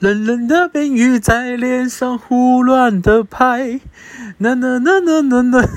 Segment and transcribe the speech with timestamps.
[0.00, 3.82] 冷冷的冰雨在脸上胡乱的拍，
[4.38, 5.68] 那那那那那那，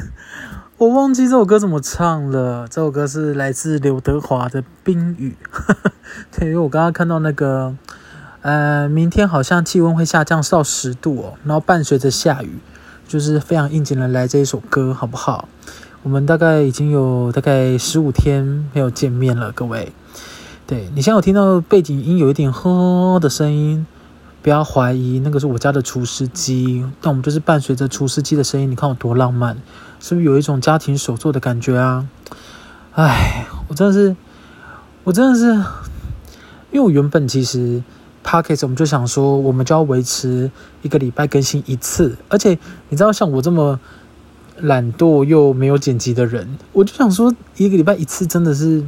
[0.77, 2.65] 我忘记这首歌怎么唱了。
[2.69, 5.35] 这首歌是来自刘德华的《冰雨》。
[6.31, 7.75] 对，因为我刚刚看到那个，
[8.39, 12.59] 呃，明天好像气温会下降到十度哦，然后伴随着下雨，
[13.05, 15.49] 就是非常应景的来这一首歌，好不好？
[16.01, 19.91] 我们大概已经有大概十五天没有见面了，各位。
[20.65, 23.85] 对，你现在有听到背景音有一点呵的声音，
[24.43, 26.85] 不要怀疑，那个是我家的除湿机。
[27.01, 29.57] 但我们就是伴随着除湿机的声音，你看我多浪漫，
[29.99, 32.07] 是不是有一种家庭手作的感觉啊？
[32.93, 34.15] 哎，我真的是，
[35.05, 35.45] 我真的是，
[36.71, 37.81] 因为我原本其实
[38.23, 40.51] Podcast 我们就想说，我们就要维持
[40.81, 43.79] 一个礼拜更新一次，而且你知道，像我这么。
[44.59, 48.85] 懒惰又没有剪辑的人，我就想说，一个礼拜一次真的是，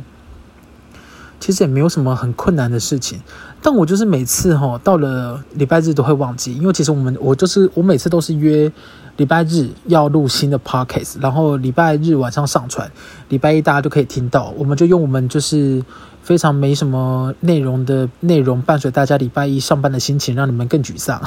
[1.40, 3.20] 其实也没有什么很困难的事情。
[3.66, 8.72] 但我就是每次哈到了礼拜日都会忘记，因为其实我们我就是我每次都是约
[9.18, 12.92] 礼拜日要录新的 podcast，然后礼拜日晚上上传，
[13.30, 14.54] 礼拜一大家就可以听到。
[14.56, 15.84] 我们就用我们就是
[16.22, 21.20] 非常没什么内容的内容伴随大家礼拜一上班的心情，让你们更沮丧。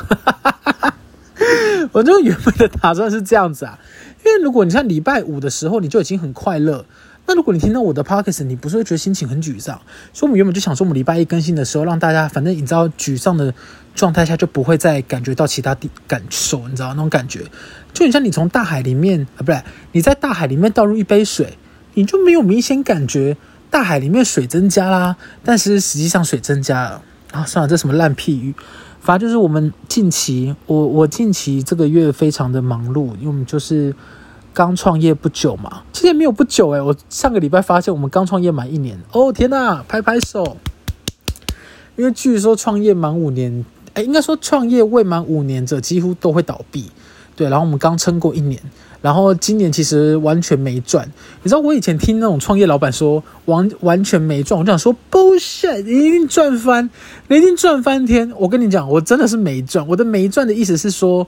[1.91, 3.81] 我就原本的打算是这样子啊。
[4.25, 6.85] 因为如果你像礼拜五的时候你就已经很快乐，
[7.29, 9.79] 那如果你听到我的 podcast，你不是会觉得心情很沮丧？
[10.15, 13.53] 所以，我们原本就想说，我们礼拜一更新的时候，让大家反正你知道沮丧的
[13.95, 17.45] 状态下就不会再感觉到其他地感受，你知道那种感觉，
[17.93, 19.63] 就很像你从大海里面啊，不对，
[19.93, 21.59] 你在大海里面倒入一杯水，
[21.93, 23.37] 你就没有明显感觉
[23.69, 27.45] 大海里面水增加啦，但是实际上水增加了啊。
[27.45, 28.55] 算了，这什么烂屁语。
[29.01, 33.95] 反正就是我们近期，我我近期这个月非常的忙碌，因为我们就是
[34.59, 40.57] 刚创业不久嘛，其实也没有不久诶，我上个礼拜发现我们刚创业满一年，哦天呐，拍拍手！
[41.95, 43.65] 因为据说创业满五年，
[43.95, 46.91] 诶，应该说创业未满五年者几乎都会倒闭，
[47.37, 48.61] 对，然后我们刚撑过一年。
[49.01, 51.09] 然后今年其实完全没赚，
[51.45, 56.91] 你知道我以前听那种创业老板说完完全没赚，我就想说 bullshit，你一定赚翻，
[57.29, 58.33] 你一定赚翻天。
[58.37, 59.87] 我跟你讲，我真的是没赚。
[59.87, 61.25] 我的没赚的意思是说，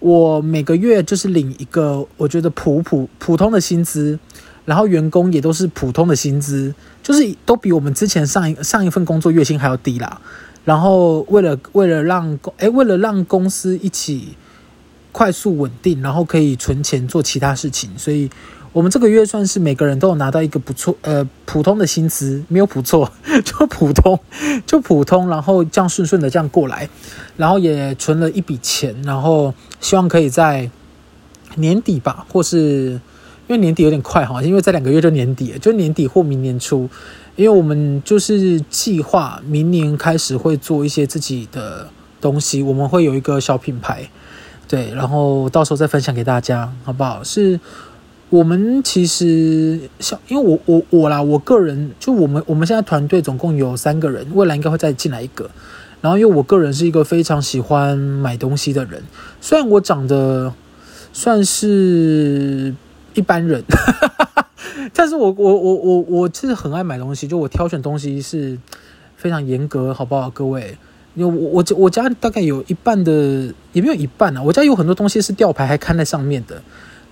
[0.00, 4.18] 我每个月就是领一个我觉得普普普通的薪资，
[4.64, 10.20] 然后员工也都是普通的薪资，就是都比我们之前上一上一份工作月薪还要低啦。
[10.64, 14.36] 然后为了为了让公诶为了让公司一起。
[15.12, 18.30] 快速稳定，然后可以存钱做其他事情，所以
[18.72, 23.10] 我们这个月算是每个人都有拿到一个不错呃普通的薪资，没有不错，
[23.44, 24.20] 就普通
[24.64, 26.88] 就普通，然后这样顺顺的这样过来，
[27.36, 30.70] 然后也存了一笔钱，然后希望可以在
[31.56, 33.00] 年底吧，或是
[33.48, 36.88] 因为年底有点快哈，因为这两个月就年底了，就年底或明年初，
[37.34, 41.88] 因为我们就是计划明年开始会做一些自己的
[42.20, 44.08] 东西，我们会有一个小品牌。
[44.68, 47.24] 对，然后到时候再分享给大家，好不好？
[47.24, 47.58] 是
[48.28, 55.50] 我们其实像，因为我我我啦，我个人就我们我们现在团队总共有三个人，未来应该会再进来一个。
[56.00, 59.02] 然后因为我个人是一个非常喜欢买东西的人，
[59.40, 60.52] 虽然我长得
[61.12, 62.74] 算是
[63.14, 63.62] 一般人，
[64.94, 68.58] 但是我我我我我其实很爱买东西，就我挑选东西是
[69.16, 70.78] 非常严格，好不好，各位？
[71.16, 76.62] 因为我我我家大概有一半的，也没有一半啊，我家有很多东西是吊牌还看在上面的，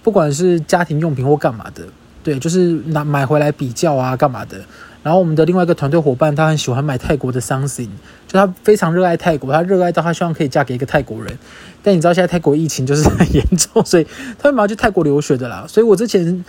[0.03, 1.83] 不管是家庭用品或干嘛的，
[2.23, 4.61] 对，就是拿买回来比较啊干嘛的。
[5.03, 7.89] 然后我们的另外一个团队伙伴，他很喜欢买泰国的 something，
[8.27, 11.39] 就他非常热爱泰国，他热爱到他希望可以嫁给一个泰国人。
[11.83, 14.07] 但你知道现在泰国疫情就是很严重，所以
[14.39, 15.65] 他会马上去泰国留学的啦。
[15.69, 16.45] 所以我之前。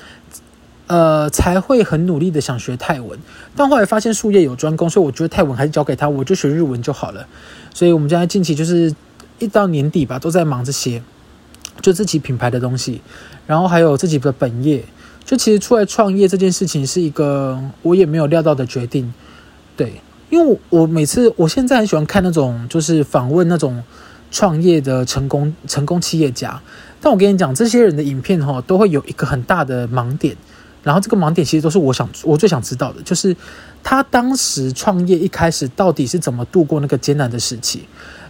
[0.92, 3.20] 呃，才会很努力的想学泰文，
[3.56, 7.28] 但后来发现术业有专攻，所以我觉得泰文还是交给他，我就学日文就好了。
[7.72, 8.92] 所以我们现在近期就是
[9.38, 11.04] 一到年底吧，都在忙这些，
[11.80, 13.02] 就自己品牌的东西，
[13.46, 14.84] 然后还有自己的本业。
[15.30, 19.14] 就其实出来创业这件事情是一个我也没有料到的决定，
[19.78, 20.02] 对，
[20.32, 23.84] 因为我，每次我现在很喜欢看那种就是访问那种
[24.32, 26.60] 创业的成功成功企业家，
[27.00, 30.36] 但我跟你讲，这些人的影片哈都会有一个很大的盲点。
[30.82, 33.38] 然后这个盲点其实都是我想我最想知道的，就是
[33.84, 37.84] 他当时创业一开始到底是怎么度过那个艰难的时期。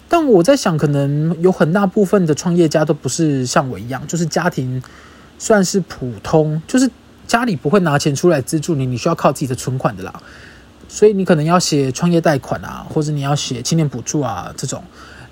[0.10, 4.84] 但我在想，可能有很大部分的创业家都不是像我一样，就是家庭
[5.40, 6.92] 算是普通，就是
[7.26, 10.22] 家里不会拿钱出来资助你，你需要靠自己的存款的啦。
[10.88, 14.84] 所以你可能要写创业贷款啊，或者你要写青年补助啊这种。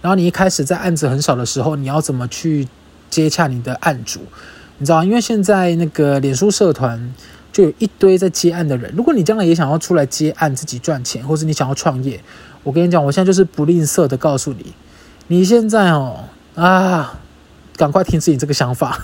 [0.01, 2.67] 然后你一开始在案子很少的时候，你要怎么去
[3.09, 4.21] 接洽你的案主？
[4.77, 7.13] 你知道，因为现在那个脸书社团
[7.51, 8.93] 就有一堆在接案的人。
[8.95, 12.23] 如果你将来也想要出来接案，自己赚钱，或是你想要创业，
[12.61, 14.73] 我跟你讲，我现在就是不吝啬的告诉你，
[15.25, 17.19] 你现在哦啊，
[17.75, 18.99] 赶快停止你这个想法。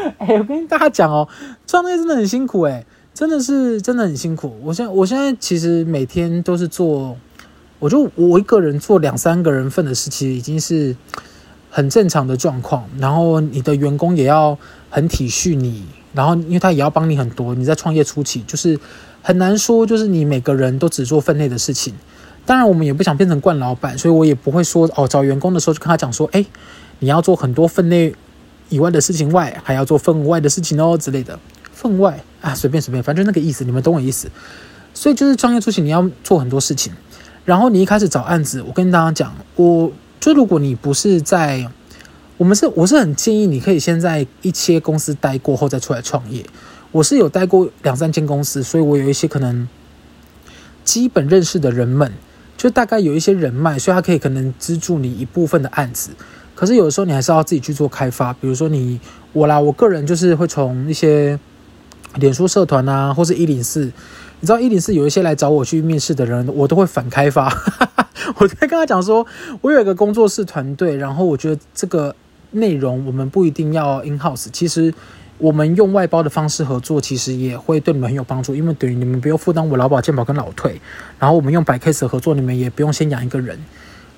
[0.18, 1.28] 哎、我跟大家讲哦，
[1.66, 4.56] 创业真的很辛苦哎、真的是真的很辛苦。
[4.62, 7.16] 我现在我现在其实每天都是做，
[7.78, 10.96] 我就我一个人做两三个人份的事情，已经是
[11.70, 12.84] 很正常的状况。
[12.98, 14.56] 然后你的员工也要
[14.88, 17.54] 很体恤你，然后因为他也要帮你很多。
[17.54, 18.78] 你在创业初期，就是
[19.22, 21.94] 很难说，就是你每个人都只做分内的事情。
[22.46, 26.44] 当然，我们也不想变成惯老板，所以我也不会说哦，找员工的时候就跟他讲说，哎，
[27.00, 28.14] 你要做很多分内
[28.70, 31.38] 以外的事情外，还要做分外的事情哦之类的。
[31.70, 34.30] 分外啊，随便随便，反正那个意思，你们懂我意思。
[34.94, 36.92] 所以就是创业初期你要做很多事情，
[37.44, 41.70] 然后你一开始找案子，我跟大家讲，我就如果你不是在，
[42.38, 46.44] 我们是我是很建议你可以先在一些公司待过后再出来创业。
[46.92, 49.68] 我是有待过两三间公司，所以我有一些可能
[50.84, 52.12] 基本认识的人们。
[52.56, 56.10] 就大概有一些人脉，所以他可以可能资助你一部分的案子。
[56.60, 58.34] 可是有的时候你还是要自己去做开发。
[58.34, 59.00] 比如说你
[59.32, 61.40] 我啦，我个人就是会从一些
[62.16, 63.86] 脸书社团啊，或是一零四，
[64.40, 67.50] 你知道一零四有一些来找我去面试的人，我都会反开发。
[68.36, 69.26] 我在跟他讲说，
[69.62, 72.14] 我有一个工作室团队，然后我觉得这个
[72.50, 74.92] 内容我们不一定要 in house，其实。
[75.42, 80.78] 我们用外包的方式合作，其实也会对你们很有帮助，因为等于你们不用负担我劳保、健保跟老退，
[81.18, 83.58] 然后我们用白 case 合作，你们也不用先养一个人。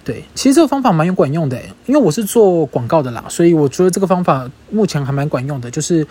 [0.05, 5.71] 对，其实这个方法蛮有管用的，因为我是做广告的啦，所以我觉得这个方法目前还蛮管用的。
[5.71, 6.07] 就是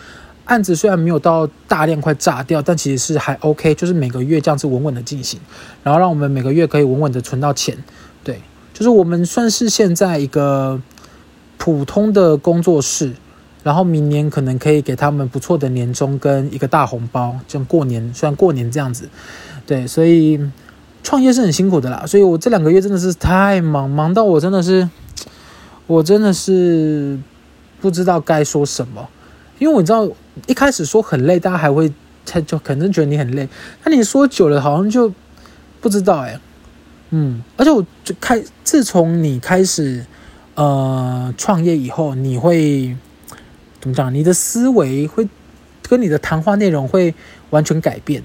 [0.45, 5.39] 案子虽然没有到大量快炸掉，但其实是还 OK，就是每个月这样子稳稳的进行，
[5.83, 7.77] 然后让我们每个月可以稳稳的存到钱。
[8.23, 8.39] 对，
[8.73, 10.81] 就是我们算是现在一个
[11.57, 13.13] 普通的工作室。
[13.63, 19.07] 然后明年可能可以给他们不错的年终跟一个大红包，就像过年，虽然过年这样子，
[19.67, 20.39] 对，所以
[21.03, 22.05] 创业是很辛苦的啦。
[22.05, 24.89] 所以我这两个月真的是太忙，忙到我真的是，
[25.87, 27.19] 我真的是
[27.79, 29.07] 不知道该说什么。
[29.59, 30.09] 因为我知道
[30.47, 31.91] 一开始说很累，大家还会
[32.25, 33.47] 他就可能觉得你很累，
[33.83, 35.13] 那你说久了好像就
[35.79, 36.39] 不知道哎，
[37.11, 40.05] 嗯，而且我就开自从你开始
[40.55, 42.95] 呃创业以后，你会。
[43.79, 44.13] 怎么讲？
[44.13, 45.27] 你的思维会
[45.89, 47.15] 跟你的谈话内容会
[47.49, 48.21] 完全改变。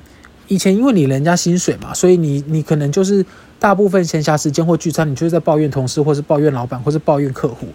[0.48, 3.24] 以前因为你人家薪水嘛，所以你你可能就是
[3.58, 7.68] 大部分闲暇时间或聚餐，你就是在抱怨同事，或是抱怨老板，或是抱怨客户。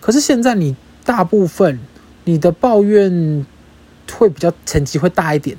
[0.00, 1.78] 可是现在你大部分
[2.24, 3.46] 你的抱怨
[4.12, 5.56] 会比较层级会大一点。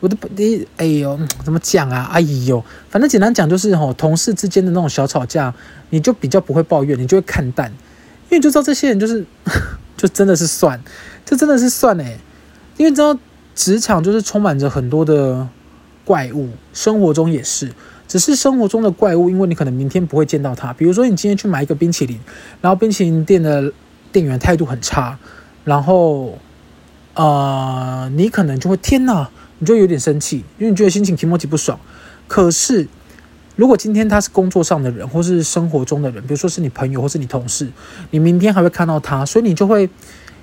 [0.00, 2.10] 我的你哎呦，怎么讲啊？
[2.12, 5.54] 哎呦，反正简单讲就是吼，同事之间的那种小吵架，
[5.88, 7.70] 你就比较不会抱怨，你就会看淡，
[8.28, 9.24] 因为你就知道这些人就是
[9.96, 10.78] 就真的是算。
[11.24, 12.18] 这真的是算哎，
[12.76, 13.18] 因为你知道
[13.54, 15.48] 职场就是充满着很多的
[16.06, 17.72] 怪物，生活中也是，
[18.08, 20.72] 只是生活中的怪物，因为你可能明天不会见到他。
[20.72, 22.18] 比如说你今天去买一个冰淇淋，
[22.60, 23.72] 然后冰淇淋店的
[24.12, 25.18] 店员态度很差，
[25.64, 26.38] 然后
[27.14, 31.78] 呃，你可能就会天哪，你就有点生气，因为你觉得心情提莫提不爽。
[32.28, 32.86] 可是
[33.56, 37.68] 如果今天他是工作上的人，或是生活中的人，比如说是你朋友或是你同事，
[38.12, 39.90] 你明天还会看到他，所以你就会。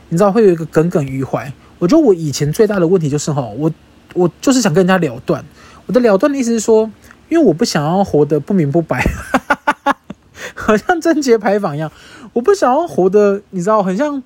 [0.09, 1.51] 你知道会有一个耿耿于怀。
[1.79, 3.71] 我觉得我以前最大的问题就是哈，我
[4.13, 5.43] 我就是想跟人家了断。
[5.85, 6.89] 我的了断的意思是说，
[7.29, 9.03] 因为我不想要活得不明不白，
[10.55, 11.91] 好像贞节牌坊一样。
[12.33, 14.21] 我不想要活得，你知道，很像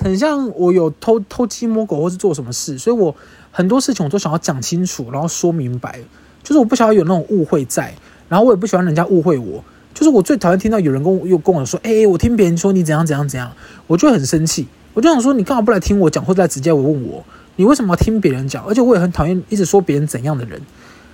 [0.00, 3.14] 很像我有偷偷鸡摸狗或是做什么事，所以我
[3.50, 5.98] 很多事情我都想要讲清楚，然后说明白。
[6.42, 7.94] 就是我不想要有那种误会在，
[8.28, 9.62] 然后我也不喜欢人家误会我。
[9.94, 13.52] 就是我最讨厌听到有人跟我又跟我说，哎，我听别人说你怎样怎样怎样，
[13.86, 14.66] 我就很生气。
[14.94, 17.24] 我就想说，你干嘛不来听我讲，或者直接我问我，
[17.62, 18.64] 你为什么要听别人讲？
[18.64, 20.60] 而且我也很讨厌一直说别人怎样的人。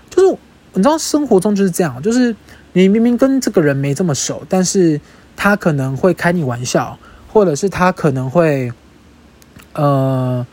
[0.08, 0.38] 就是
[0.72, 2.34] 你知道，生活中就是这样，就是
[2.72, 4.98] 你明明跟这个人没这么熟，但是
[5.36, 6.98] 他可能会开你玩笑，
[7.30, 8.72] 或者是他可能会，
[9.74, 10.46] 呃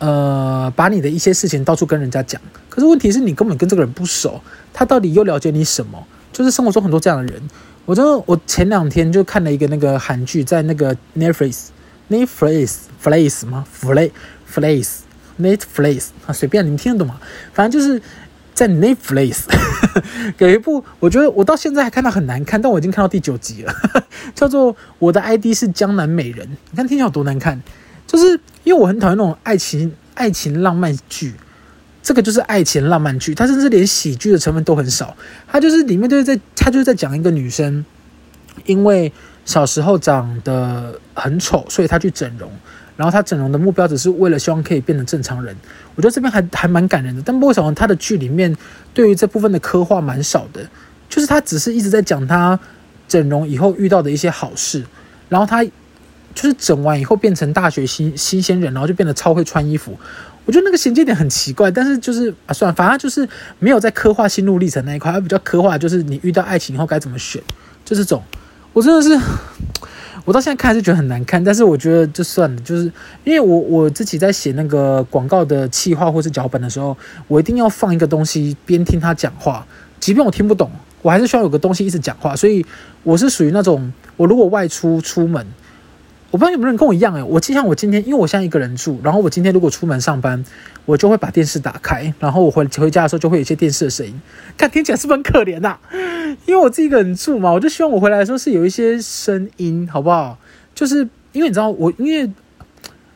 [0.00, 2.38] 呃，把你的一些事情到处跟人家讲。
[2.68, 4.42] 可是问题是你根本跟这个人不熟，
[4.74, 6.06] 他到底又了解你什么？
[6.30, 7.42] 就是生活中很多这样的人。
[7.86, 11.68] 我真，我前两天就看了一个那个韩剧，在那个 Netflix。
[12.10, 13.64] Netflix，Netflix 吗
[15.40, 17.20] Netflix 啊，随便你们听得懂吗？
[17.52, 18.00] 反正就是
[18.54, 19.44] 在 Netflix
[20.38, 23.74] 有一部，我觉得我到现在还看到很难看，但我已经看到第九集了，
[24.34, 26.46] 叫做《我的 ID 是江南美人》。
[26.70, 27.60] 你看听起来有多难看，
[28.06, 31.34] 就是因为我很讨厌那种爱情爱情浪漫剧，
[32.02, 35.16] 这个就是爱情浪漫剧，它甚至连喜剧的成分都很少，
[35.46, 37.84] 它就是里面就是在它就是在讲一个女生，
[38.64, 39.12] 因为。
[39.46, 42.50] 小时候长得很丑，所以她去整容。
[42.96, 45.54] 然后他整容的目标只是为了希望可以变成正常人。
[45.94, 47.22] 我觉得这边还还蛮感人的。
[47.24, 48.56] 但不为什么他的剧里面
[48.94, 50.66] 对于这部分的刻画蛮少的？
[51.08, 52.58] 就是他只是一直在讲他
[53.06, 54.84] 整容以后遇到的一些好事，
[55.28, 59.98] 然后他就是整完以后变成大学新新鲜人，然后就变得超会穿衣服。
[60.44, 67.42] 我觉得那个衔接点很奇怪，但是就是啊，算了，反正就是没有在刻画心路历程那一块，而比较刻画就是你遇到爱情以后该怎么选，
[67.84, 68.22] 就这种。
[68.72, 69.18] 我真的是，
[70.26, 72.92] 我到现在看还是觉得很难看，但是我觉得就算了，就是
[73.24, 76.94] 因为我我自己在写那个广告的企划或是脚本的时候，
[77.28, 79.64] 我一定要放一个东西边听他讲话，
[80.00, 80.68] 即便我听不懂，
[81.00, 82.66] 我还是需要有个东西一直讲话，所以
[83.04, 85.46] 我是属于那种，我如果外出出门。
[86.30, 90.44] 我不知道有没有人跟我一样诶，我就像我今天，因为我现在一个人住，然后我今天如果出门上班，
[90.84, 94.20] 我就会把电视打开，然后我回回家的时候就会有一些电视的声音，
[94.56, 95.80] 看听起来是不是很可怜呐、啊？
[96.46, 100.36] 因为我自己一个人住嘛，我就希望我回来的时候是有一些声音，好不好？
[100.74, 102.28] 就是因为你知道我，因为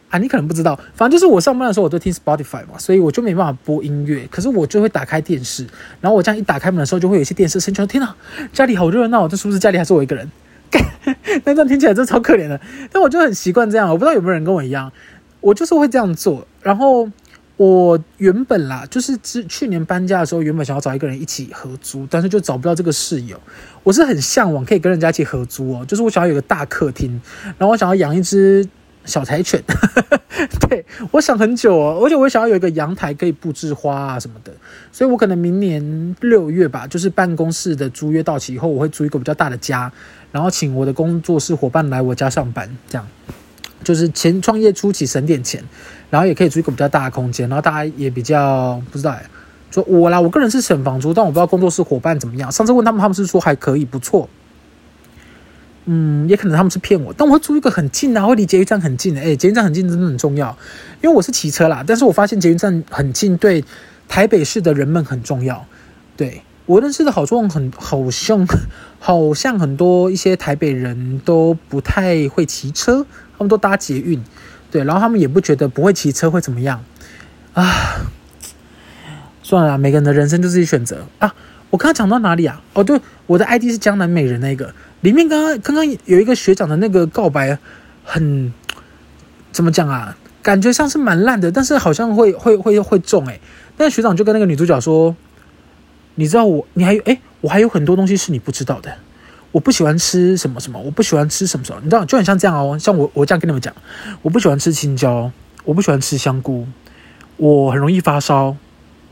[0.09, 5.67] 啊，你可能不知道，反正就是我上班的时候我都听 Spotify 嘛，所以我就没办法播音乐，可是我就会打开电视，
[6.01, 8.15] 然后我这样一打开门的时候，就会有一些电视声，就说天哪，
[8.53, 10.31] 家里好热闹，这是不是家里还是我一个人？
[11.45, 12.61] 那这样听起来真超可怜的，
[12.93, 13.89] 但我就很习惯这样。
[13.89, 14.93] 我不知道有没有人跟我一样，
[15.41, 16.47] 我就是会这样做。
[16.63, 17.09] 然后
[17.57, 23.39] 我原本啦，就是之去年搬家的时候，原本想要找一个人一起合租，但是就找不到这个室友。
[23.83, 27.21] 我是很向往可以跟人家一起合租哦，就是我想要有个大客厅，
[27.59, 28.67] 然后我想要养一只
[29.11, 29.63] 小柴犬。
[30.69, 34.53] 对，我想很久哦，而且我想要有一个阳台可以布置花啊什么的。
[34.91, 39.93] 所以我可能明年六月吧，就是办公室的租约到期以后，我会租一个比较大的家。
[40.33, 43.05] 然后请我的工作室伙伴来我家上班，这样
[43.83, 45.63] 就是前创业初期省点钱，
[46.09, 49.25] 然后也可以租一个比较大的空间，然后大家也比较不知道哎，
[49.73, 52.51] 说我啦，我个人是省房租，但我不知道工作室伙伴怎么样。
[52.53, 54.29] 上次问他们，他们是说还可以，不错。
[55.87, 59.21] 嗯，也可能他们是骗我，但我会租一个很近啊，会离捷运站很近的。
[59.21, 60.57] 哎，捷运站很近真的很重要，
[61.03, 63.65] 因为我是骑车啦，但是我发现捷运站很近对
[64.09, 65.67] 台北市的人们很重要，
[66.17, 66.43] 对。
[66.67, 68.47] 我认识的好多人很好像，
[69.01, 73.05] 好像很多一些台北人都不太会骑车，
[73.37, 74.23] 他们都搭捷运，
[74.71, 76.85] 对，然后他们也不觉得不会骑车会怎么样
[77.55, 78.07] 啊。
[79.43, 81.35] 算了，每个人的人生就自己选择啊。
[81.71, 82.61] 我刚刚讲到哪里啊？
[82.75, 87.57] 哦，对，我的 ID 是江南美人那个，里面刚刚刚刚有一个学长的那个告白
[88.05, 88.53] 很
[89.53, 90.17] 怎么讲啊？
[90.43, 93.41] 感觉像是蛮烂的，但是好像会会会会中诶。
[93.77, 95.17] 那学长就跟那个女主角说。
[96.17, 98.93] 你知道我，你还有诶，我还有很多东西是你不知道的。
[99.53, 102.79] 我不喜欢吃什么什么，我不喜欢吃什么什么，你知道，就很像这样哦。
[102.79, 103.73] 像我，我这样跟你们讲，
[104.21, 105.31] 我不喜欢吃青椒，
[105.65, 106.67] 我不喜欢吃香菇，
[107.39, 108.55] 我很容易发烧，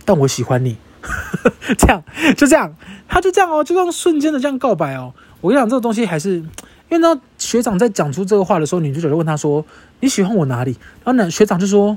[0.05, 0.77] 但我喜欢你。
[1.79, 2.03] 这样
[2.37, 2.75] 就这样，
[3.09, 5.13] 他就这样哦，就这样瞬间的这样告白哦。
[5.41, 6.47] 我跟你讲，这个东西还是因
[6.91, 9.65] 为呢，学长在讲出这个话的时候，女主角就问他说
[10.01, 10.73] ：“你喜欢我哪里？”
[11.05, 11.97] 然后呢，学长就说：“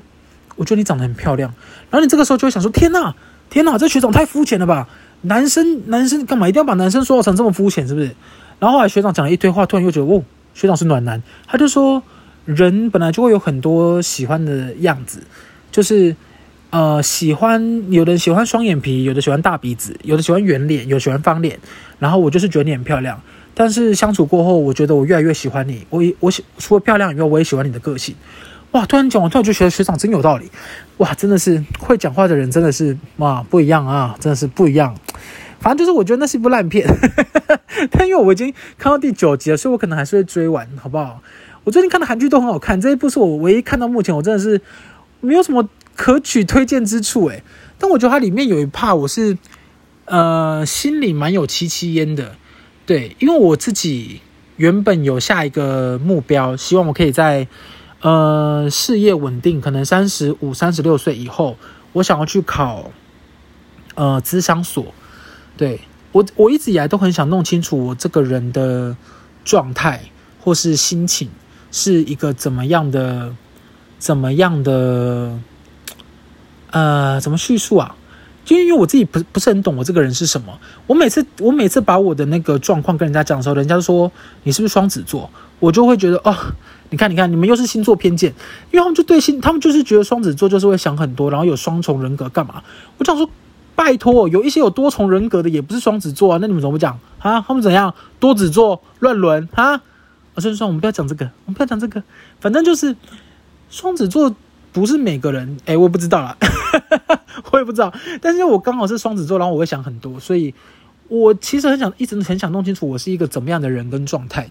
[0.58, 1.53] 我觉得你长得很漂亮。”
[1.89, 3.15] 然后你这个时候就会想说：“天哪！”
[3.50, 4.88] 天哪，这学长太肤浅了吧！
[5.24, 8.15] 男生男生干嘛一定要把男生说成这么肤浅，是不是？
[8.60, 11.22] 然后后来学长讲了一堆话，突然又觉得，哦，学长是暖男。
[11.48, 12.01] 他就说，
[12.46, 15.22] 人本来就会有很多喜欢的样子，
[15.70, 16.15] 就是
[16.71, 21.59] 呃，喜欢有的人喜欢双眼皮，有的喜欢大鼻子，有的喜欢圆脸，有喜欢方脸。
[21.99, 23.21] 然后我就是觉得你很漂亮，
[23.53, 25.85] 但是相处过后，我觉得我越来越喜欢你。
[25.89, 28.15] 我我喜除了漂亮以外，我也喜欢你的个性。
[28.71, 28.85] 哇！
[28.85, 30.49] 突然讲完，突然就觉得学长真有道理。
[30.97, 34.95] 哇，真的是会讲话的人，真的是哇不一样啊，真的是不一样。
[35.59, 36.87] 反正就是我觉得那是一部烂片，
[37.91, 41.21] 但因为我已经看到第九集了，所以我可能还是会追完，好不好？
[41.65, 44.61] 我最近看的韩剧都很好看，这一部是我唯一看到目前我真的是
[45.19, 47.43] 没有什么可取推荐之处诶。
[47.77, 49.38] 但我觉得它里面有一 part 我是
[50.05, 52.36] 呃心里蛮有戚戚焉的，
[52.86, 54.21] 对，因为我自己
[54.57, 57.48] 原本有下一个目标，希望我可以在。
[58.03, 61.55] 呃，事业稳定，可能三十五、三十六岁以后，
[61.93, 62.89] 我想要去考，
[63.93, 64.91] 呃，咨商所。
[65.55, 65.81] 对，
[66.12, 68.98] 我，我一直以来都很想弄清楚我这个人的
[69.45, 70.01] 状态
[70.39, 71.29] 或是心情
[71.71, 73.36] 是一个怎么样的，
[74.00, 75.38] 怎么样的，
[76.71, 77.95] 呃，怎么叙述啊？
[78.43, 80.57] 就因为我自己不不是很懂我这个人是什么。
[80.87, 84.11] 我每次我每次把我的那个状况跟人家讲的时候，人家说
[84.43, 85.29] 你是不是双子座？
[85.59, 86.35] 我就会觉得哦。
[86.93, 88.29] 你看，你看，你们又是星座偏见，
[88.69, 92.61] 因为他们就对星，他们就是觉得双子座就是会想很多，然后有双重人格，干嘛？
[92.97, 93.29] 我想说，
[93.77, 97.39] 拜托，有一些有多重人格的也不是双子座啊，那你们怎么不讲啊？
[97.47, 97.95] 他们怎样？
[98.19, 99.81] 多子座乱伦啊？
[100.33, 102.03] 我说算，我们不要讲这个，我们不要讲这个，
[102.41, 102.93] 反正就是
[103.69, 104.35] 双子座
[104.71, 106.37] 不是每个人，哎，我不知道啦，
[107.51, 110.53] 我也不知道，但是我刚好是双子座，然后我会想很多，所以
[111.07, 114.49] 我其实很想，一直很想弄清楚我是一个怎么样的人跟状态，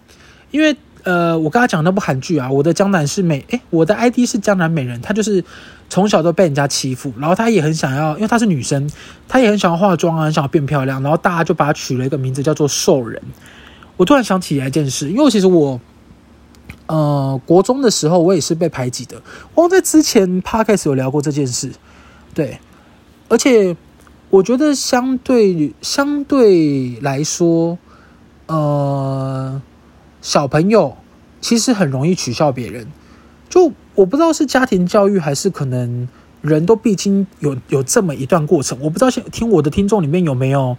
[0.51, 0.77] 因为。
[1.03, 5.43] 呃，我刚才讲那部韩剧啊，我的江南是美，诶，我的 ID 是江南美人，她就是
[5.89, 8.87] 从小都被人家欺负，然后她也很想要，因为她是女生，
[9.27, 13.19] 她也很想要化妆啊，很想要变漂亮，然后大家就把她取了一个名字叫做兽人。
[13.97, 15.81] 我突然想起来一件事，因为其实我，
[16.91, 19.23] 呃，国中的时候我也是被排挤的。
[19.55, 21.71] 我在之前 podcast 有聊过这件事，
[22.35, 22.59] 对，
[23.29, 23.77] 而且
[24.29, 27.79] 我觉得相对相对来说，
[28.47, 29.63] 呃，
[30.21, 30.97] 小朋友
[31.41, 32.89] 其实很容易取笑别人。
[33.49, 36.09] 就我不知道是家庭教育还是可能
[36.43, 40.77] 人都必经有有这么一段过程，我不知道听我的听众里面有没有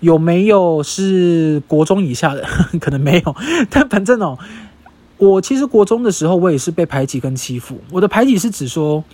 [0.00, 2.46] 有没有是国中以下的，
[2.80, 3.36] 可能没有，
[3.68, 4.38] 但反正哦，
[5.20, 7.78] 我其实国中的时候我也是被排挤跟欺负。
[7.92, 9.04] 我的排挤是指说，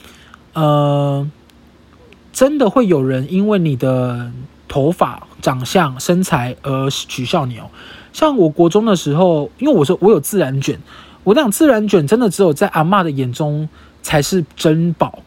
[0.54, 1.28] 呃，
[2.32, 4.30] 真的会有人因为你的
[4.68, 7.68] 头发、长相、身材而取笑你哦。
[8.12, 10.78] 像我国中的时候，因为我说我有自然卷。
[11.24, 13.68] 我讲自然卷真的只有在阿嬷的眼中
[14.00, 15.18] 才是珍宝，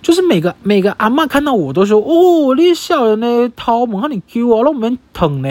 [0.00, 5.48] 就是每个每个阿嬷看到我都说哦，你笑人呢，头毛和你 Q 啊，那么疼呢。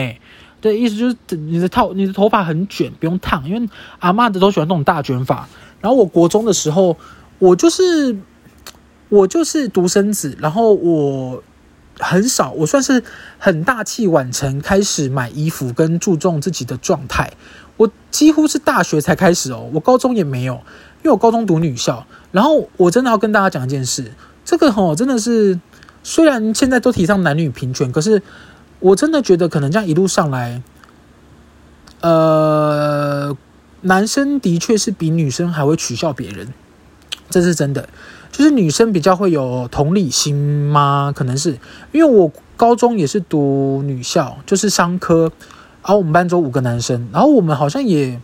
[0.59, 5.47] 对意思就是你的套你的头发很卷，不用烫，因为阿嬷的都喜欢那种大卷发。
[5.79, 6.97] 然后我国中的时候，
[7.39, 8.17] 我就是
[9.09, 11.43] 我就是独生子，然后我
[11.99, 13.03] 很少，我算是
[13.37, 17.31] 很大器晚成，开始买衣服跟注重自己的状态。
[17.77, 20.55] 我几乎是大学才开始哦，我高中也没有，
[21.03, 22.05] 因为我高中读女校。
[22.31, 24.11] 然后我真的要跟大家讲一件事，
[24.43, 25.59] 这个吼真的是，
[26.03, 28.21] 虽然现在都提倡男女平权，可是
[28.79, 30.62] 我真的觉得可能这样一路上来，
[32.01, 33.36] 呃，
[33.81, 36.53] 男生的确是比女生还会取笑别人，
[37.29, 37.89] 这是真的。
[38.31, 41.12] 就是女生比较会有同理心吗？
[41.15, 41.57] 可能是
[41.91, 45.31] 因为我高中也是读女校，就是商科。
[45.81, 48.19] 然后我们班只有五个男生，然后我们好像也，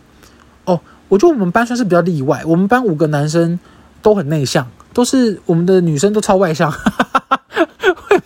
[0.66, 2.44] 哦，我觉得我们班算是比较例外。
[2.44, 3.58] 我们班五个男生
[4.02, 7.33] 都很内向，都是我们的女生都超外向，哈哈哈哈，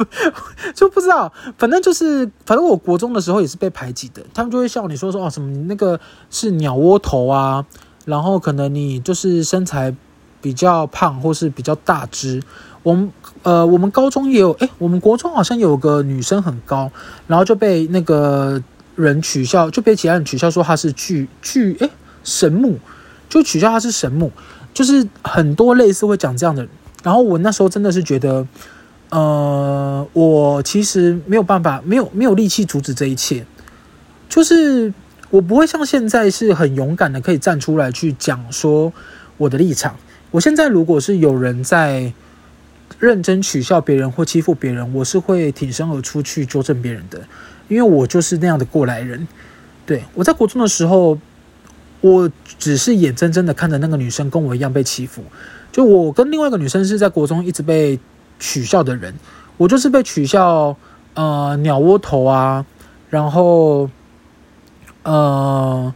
[0.74, 5.98] 就不知道，反正就是，反正我国中的时候也是被排挤的，他们就会笑你说说哦什么你那个
[6.30, 7.64] 是鸟窝头啊，
[8.04, 9.94] 然后可能你就是身材
[10.40, 12.42] 比较胖或是比较大只。
[12.82, 16.90] 我们呃，我们高中也有，诶，我们国中好像有个女生很高，
[17.26, 18.62] 然后就被那个。
[18.98, 21.88] 人取笑，就被其他人取笑说她是巨巨诶
[22.24, 22.80] 神木，
[23.28, 24.32] 就取笑她是神木，
[24.74, 26.70] 就是很多类似会讲这样的人。
[27.04, 28.44] 然后我那时候真的是觉得，
[29.10, 33.46] 呃，我其实没有办法，没有没有力气阻止这一切，
[34.28, 34.92] 就是
[35.30, 38.92] 我不会像现在是很勇敢的可以站出来去讲说
[39.36, 39.96] 我的立场。
[40.30, 42.12] 我现在如果是有人在
[42.98, 47.20] 认真取笑别人或欺负别人，我是会挺身而出去纠正别人的。
[47.68, 49.26] 因为我就是那样的过来人，
[49.86, 51.18] 对，我在国中的时候，
[52.00, 55.22] 我只是眼睁睁的看着那个女生跟我一样被欺负。
[55.70, 57.98] 就我跟另外一个女生是在国中一直被
[58.38, 59.14] 取笑的人，
[59.56, 60.76] 我就是被取笑，
[61.14, 62.64] 呃，鸟窝头啊，
[63.10, 63.88] 然后，
[65.02, 65.94] 呃，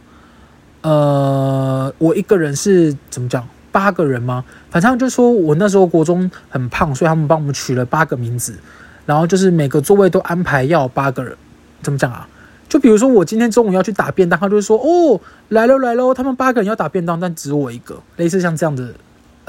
[0.82, 3.46] 呃，我一个人是怎么讲？
[3.70, 4.44] 八个人吗？
[4.70, 8.58] 反正就说我那时候国中很胖，所以他们帮我们取了八个名字，
[9.06, 11.34] 然后就是每个座位都安排要八个人。
[11.82, 12.28] 怎么讲啊？
[12.68, 18.94] 就比如说我今天中午要去打便当，他就会说：“哦，来喽来喽，他们八个人要打便当，但只我一个。”类似像这样的，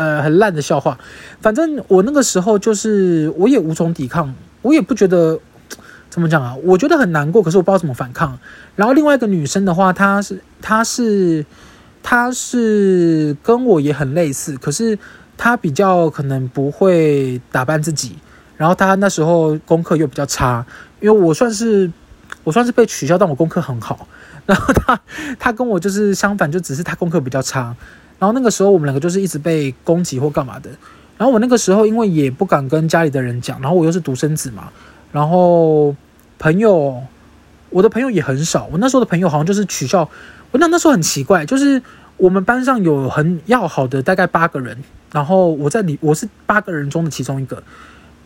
[0.04, 0.98] 呃，很烂的笑话。
[1.42, 5.40] 反正我那个时候就是我也无从抵抗，我也不觉得
[6.10, 8.38] 怎么讲啊，我觉得很难过，可是我不知道怎么反抗。
[8.76, 11.46] 然后另外一个女生的话，她是她是
[12.02, 14.98] 她是跟我也很类似，可是
[15.38, 18.18] 她比较可能不会打扮自己，
[18.58, 20.66] 然后她那时候功课又比较差，
[21.00, 21.92] 因为我算是。
[22.46, 24.06] 我算是被取笑，但我功课很好。
[24.46, 25.00] 然后他
[25.40, 27.74] 他跟我就是相反，就只是他功课比较差。
[28.24, 30.70] 然后那个时候我们两个就是一直被攻击或干嘛的。
[31.18, 34.70] 然后我那个时候因为也不敢跟家里的人讲，然后我又是独生子嘛，
[35.12, 35.94] 然后
[36.40, 37.04] 朋友，
[37.70, 38.70] 我的朋友也很少。
[38.72, 40.10] 我那时候的朋友好像就是取笑
[40.52, 40.58] 我。
[40.58, 41.84] 那那时候很奇怪，就是
[42.16, 44.82] 我们班上有很要好的大概八个人，
[45.12, 47.62] 然后我在里我是八个人中的其中一个，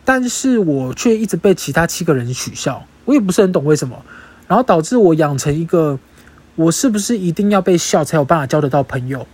[0.06, 2.86] 但是我却一直被其他七个人取笑。
[3.06, 4.00] 我也不是很懂为什么，
[4.48, 5.98] 然后导致我养成一个，
[6.54, 9.26] 我是不是一定要被笑才有办法交得到朋友？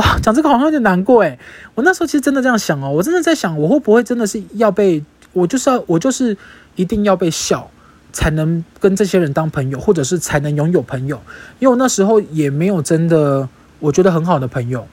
[0.00, 1.38] 哇，讲这个好像有点难过诶。
[1.74, 6.34] 我那时候其实真的这样想哦，我真的在想，我会不会真的是要被，我就是要，我就是
[6.74, 7.70] 一定要被笑，
[8.10, 11.20] 才能跟这些人当朋友，或者是才能拥有朋友？
[11.58, 13.46] 因为我那时候也没有真的
[13.78, 14.86] 我觉得很好的朋友，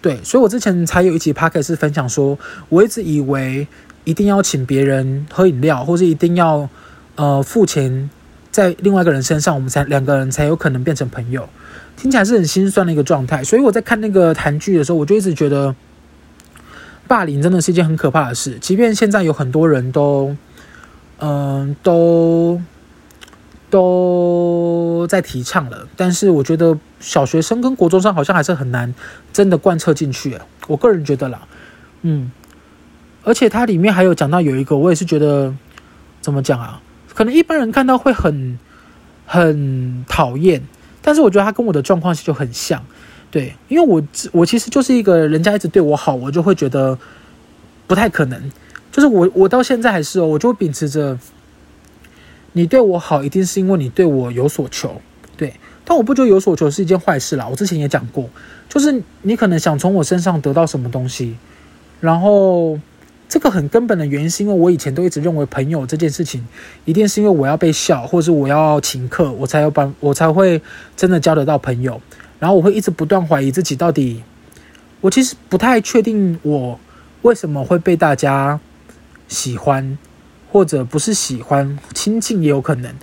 [0.00, 2.38] 对，所以我之前才有一期 podcast 分享说，
[2.68, 3.66] 我一直以为
[4.04, 6.68] 一定要请别人喝饮料，或是一定要。
[7.16, 8.10] 呃，付钱
[8.54, 11.48] 在另外一个人身上，我们才两个人才有可能变成朋友，
[11.96, 13.42] 听起来是很心酸的一个状态。
[13.42, 15.74] 所以我在看那个韩剧的时候，我就一直觉得，
[17.08, 18.56] 霸凌真的是一件很可怕的事。
[18.60, 20.36] 即便现在有很多人都，
[21.18, 22.62] 嗯、都
[23.70, 28.94] 都在提倡了，但是我觉得小学生跟国中生好像还是很难
[29.32, 30.38] 真的贯彻进去。
[30.68, 31.42] 我个人觉得啦，
[32.02, 32.30] 嗯，
[33.24, 35.52] 而且它里面还有讲到有一个，我也是觉得
[36.20, 36.80] 怎么讲啊？
[37.14, 38.58] 可能一般人看到会很
[39.24, 40.60] 很讨厌，
[41.00, 42.84] 但是我觉得他跟我的状况就很像，
[43.30, 46.98] 对，因为我我其实就是一个人家一直对我好，我就会觉得
[47.86, 48.52] 不太可能，
[48.92, 51.18] 就是我我到现在还是哦，我就秉持着。
[52.56, 55.00] 你对我好，一定是因为你对我有所求，
[55.36, 55.52] 对。
[55.84, 57.48] 但我不觉得有所求是一件坏事啦。
[57.50, 58.30] 我之前也讲过，
[58.68, 61.36] 就是你可能想从我身上得到什么东西，
[62.00, 62.78] 然后
[63.28, 66.46] 这个很根本的原因是因为我以前都一直认为朋友这件事情，
[66.84, 70.60] 一定是因为我要被笑，或者是我要请客，我才有办，我才会
[70.96, 72.00] 真的交得到朋友。
[72.38, 74.22] 然后我会一直不断怀疑自己，到底
[75.00, 76.78] 我其实不太确定我
[77.22, 78.60] 为什么会被大家
[79.28, 79.96] 喜欢。
[80.54, 82.94] 或者不是喜欢亲近也有可能，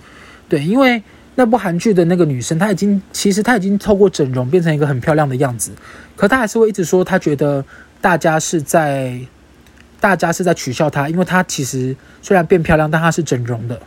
[0.48, 1.02] 对，因为
[1.34, 5.72] 那部韩剧的那个女生，她已经其实她已经透过整容变成一个很漂亮的样子，
[6.16, 7.62] 可她还是会一直说她觉得
[8.00, 9.20] 大家是在
[10.02, 13.80] 大家是在取笑她，因为她其实虽然变漂亮，但她是整容的，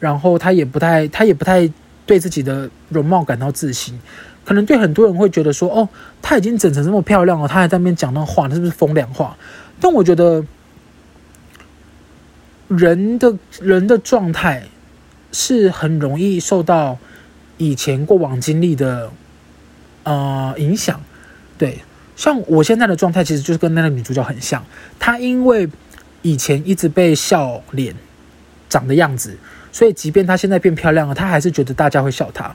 [0.00, 1.70] 然后她也不太她也不太
[2.04, 3.98] 对自己的容貌感到自信，
[4.44, 5.88] 可能对很多人会觉得说哦，
[6.20, 9.36] 她已经整成这么漂亮了，她还在那边讲那话，那是不是风凉话？
[9.80, 10.44] 但我觉得。
[12.68, 14.62] 人的人的状态
[15.32, 16.96] 是很容易受到
[17.58, 19.10] 以前过往经历的
[20.04, 21.00] 呃影响，
[21.58, 21.80] 对，
[22.20, 24.62] 像我现在的状态其实就是跟那个女主角很像，
[24.98, 25.66] 她因为
[26.20, 27.94] 以前一直被笑脸
[28.68, 29.34] 长的样子，
[29.72, 32.54] 所以即便她现在变漂亮了，她还是觉得大家会笑她。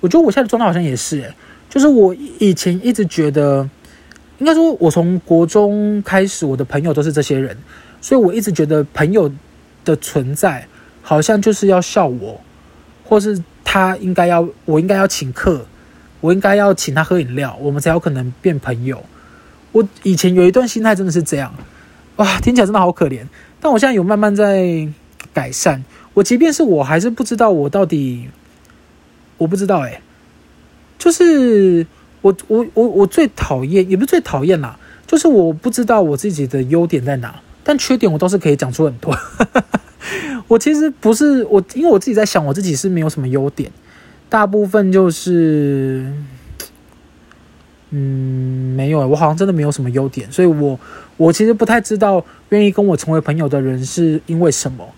[0.00, 1.32] 我觉得我现在的状态好像也是，
[1.70, 3.66] 就是我以前一直觉得，
[4.36, 7.56] 应该说我从国中开始，我的朋友都是这些人，
[8.02, 9.32] 所以我一直觉得朋友。
[9.86, 10.66] 的存在
[11.00, 12.40] 好像就是要笑我，
[13.04, 15.64] 或是他应该要我应该要请客，
[16.20, 19.04] 我应该要请他喝饮料，我们才有可能变朋友。
[19.72, 21.54] 我以前有一段心态真的是这样，
[22.16, 23.26] 哇，听起来真的好可怜。
[23.60, 24.88] 但我现在有慢慢在
[25.32, 25.84] 改善。
[26.14, 28.28] 我即便是我还是不知道我到底，
[29.36, 30.00] 我不知道诶，
[30.98, 31.86] 就是
[32.22, 37.38] 我我我我最讨厌，也不是最讨厌啦，就是我不知道我自己的优点在哪。
[37.62, 39.14] 但缺点我倒是可以讲出很多。
[40.48, 43.70] 我其实不是我，因为我自己在想，我自己是没有什么优点，
[44.28, 46.12] 大部分就是，
[47.90, 50.78] 嗯，没有，我好像真的没有什么优点，所以我
[51.16, 54.88] 我其实不太知道愿意跟我成为朋友的人是因为什么，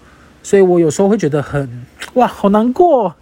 [0.42, 3.14] 所以我有时候会觉得很哇，好难过，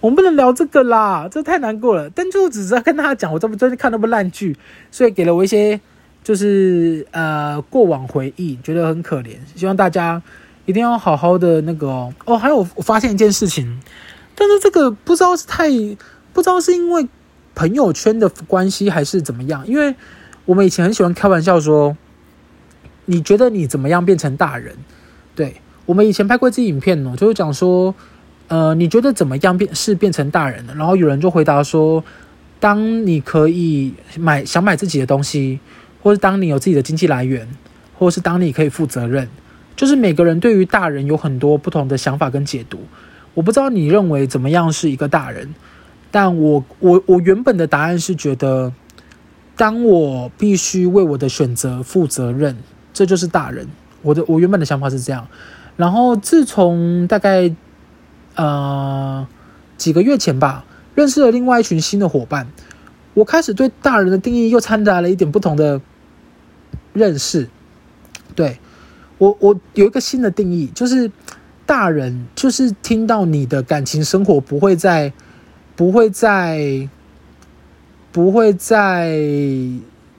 [0.00, 2.10] 我们不能聊这个啦，这太难过了。
[2.10, 4.56] 但就只是要跟大家讲，我这不最近看那部烂剧，
[4.90, 5.80] 所以给了我一些。
[6.24, 10.22] 就是呃过往回忆，觉得很可怜，希望大家
[10.66, 12.08] 一定要好好的那个。
[12.24, 13.80] 哦，还有我发现一件事情，
[14.34, 15.68] 但是这个不知道是太
[16.32, 17.06] 不知道是因为
[17.54, 19.94] 朋友圈的关系还是怎么样，因为
[20.44, 21.96] 我们以前很喜欢开玩笑说，
[23.06, 24.74] 你觉得你怎么样变成大人？
[25.34, 27.94] 对，我们以前拍过一支影片呢，就是讲说，
[28.48, 30.74] 呃，你觉得怎么样变是变成大人的？
[30.74, 32.02] 然后有人就回答说，
[32.58, 35.60] 当你可以买想买自己的东西。
[36.04, 37.48] 或是当你有自己的经济来源，
[37.96, 39.28] 或是当你可以负责任，
[39.76, 42.80] 就是每个人对于大人有很多不同的想法跟解读。
[43.34, 45.54] 我不知道你认为怎么样是一个大人，
[46.10, 48.72] 但我我我原本的答案是觉得，
[49.56, 52.56] 当我必须为我的选择负责任，
[52.92, 53.68] 这就是大人。
[54.02, 55.26] 我的我原本的想法是这样。
[55.76, 57.54] 然后自从大概
[58.34, 59.26] 呃
[59.76, 60.64] 几个月前吧，
[60.94, 62.46] 认识了另外一群新的伙伴，
[63.14, 65.80] 我开始对大人的定义又掺杂了一点不同的。
[66.94, 67.48] 认识，
[68.34, 68.58] 对，
[69.16, 71.10] 我我有一个新的定义，就是
[71.66, 75.12] 大人就是听到你的感情生活不会再
[75.76, 76.88] 不会再
[78.10, 79.16] 不会再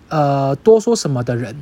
[0.09, 1.55] 呃多说什么的人。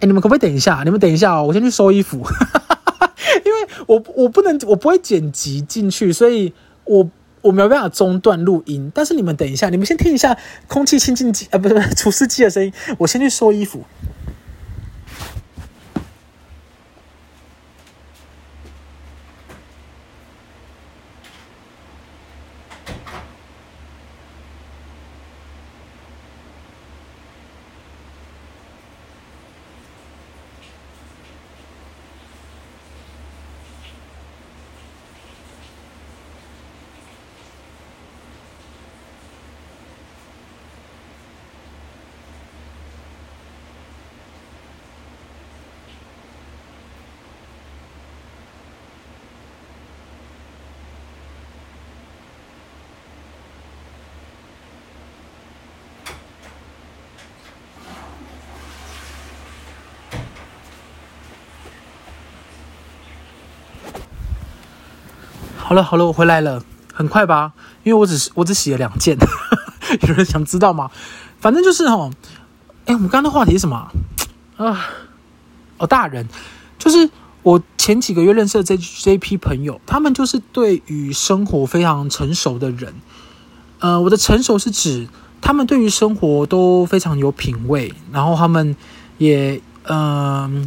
[0.00, 0.82] 哎，你们可不可以等一下？
[0.84, 2.18] 你们等一下哦，我先去收衣服，
[3.46, 6.52] 因为我我不能我不会剪辑进去，所以
[6.84, 7.08] 我
[7.42, 8.90] 我没有办法中断录音。
[8.92, 10.36] 但是你们等一下，你们先听一下
[10.66, 12.72] 空气清净机啊，不是除湿机的声音。
[12.98, 13.84] 我先去收衣服。
[65.66, 67.54] 好了好了，我回来了，很快吧？
[67.84, 69.16] 因为我只是我只洗了两件，
[70.06, 70.90] 有人想知道吗？
[71.40, 72.10] 反正就是哦，
[72.84, 73.90] 哎，我们刚刚的话题是什么
[74.58, 74.86] 啊？
[75.78, 76.28] 哦，大人，
[76.78, 77.08] 就是
[77.42, 82.92] 我前几个月认识的这这一批朋友，他们就是对于生活非常成熟的人。
[83.78, 85.08] 呃，我的成熟是指
[85.40, 88.76] 他们对于生活都非常有品味，然后他们
[89.16, 90.66] 也嗯。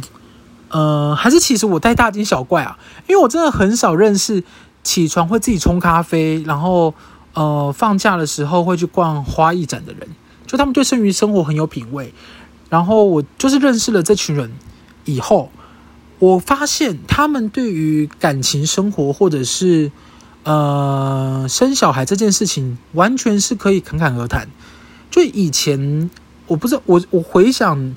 [0.70, 4.44] 呃，还是其实我带大惊小怪啊，因为我真的很少认识
[4.82, 6.94] 起床会自己冲咖啡，然后
[7.34, 10.08] 呃放假的时候会去逛花艺展的人，
[10.46, 12.12] 就他们对剩余生活很有品味。
[12.70, 14.52] 然后我就是认识了这群人
[15.04, 15.50] 以后，
[16.18, 19.90] 我发现他们对于感情生活或者是
[20.44, 24.48] 呃生小孩这件事情，完全是可以侃侃而谈。
[25.10, 26.10] 就以前
[26.46, 27.94] 我不知道，我我回想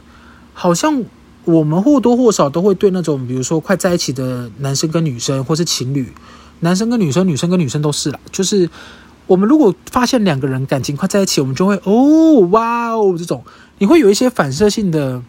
[0.54, 1.04] 好像。
[1.44, 6.14] 我们或多或少都会对那种，比如说快在一起的男生跟女生，或是情侣，
[6.62, 8.20] 男生跟女生，女生跟女生都是啦。
[8.32, 8.70] 就是
[9.28, 13.44] 我们如果发现两个人感情快在一起，我们就会哦，哇哦，这种
[13.78, 15.22] 你会有一些反射性的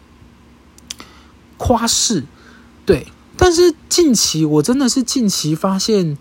[1.57, 2.23] 夸饰，
[2.85, 3.05] 对。
[3.35, 6.17] 但是近期我真的是近期发现，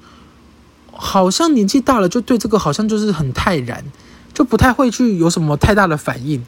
[0.91, 3.85] 好像年纪大了，就对这个好像就是很泰然，
[4.35, 6.45] 就不太会去有什么太大的反应，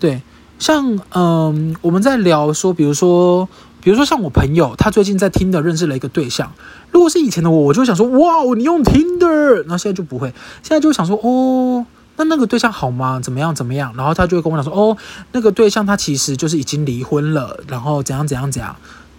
[0.00, 0.22] 对。
[0.58, 3.48] 像嗯、我们在聊说，比如说，
[3.88, 6.52] 比如说像我朋友，他最近在听的认识了一个对象。
[6.92, 10.28] 如果是以前的我，我就想说，哇，你用 Tinder，然后现在就不会，
[10.62, 13.18] 现在就想说，哦，那那个对象好吗？
[13.18, 13.54] 怎么样？
[13.54, 13.94] 怎么样？
[13.96, 14.94] 然后他就会跟我讲说，哦，
[15.32, 18.76] 那个对象他其实就是已经离婚了，然后怎样怎样怎样。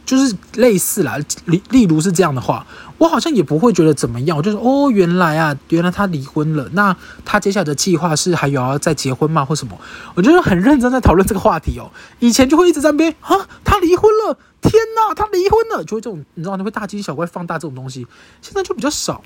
[0.10, 2.66] 就是类似啦，例例如是这样的话，
[2.98, 4.36] 我好像也不会觉得怎么样。
[4.36, 6.68] 我就说哦，原来啊，原来他离婚了。
[6.74, 9.80] 那他接下来的计划是还有要再结婚吗，或什么？
[10.16, 11.92] 我觉得很认真在讨论这个话题哦。
[12.18, 18.08] 以前就会一直在边啊，他离婚了，天哪，他离婚了，就会这种，你知道，你会大惊小怪放大这种东西。
[18.42, 19.22] 现在就比较少。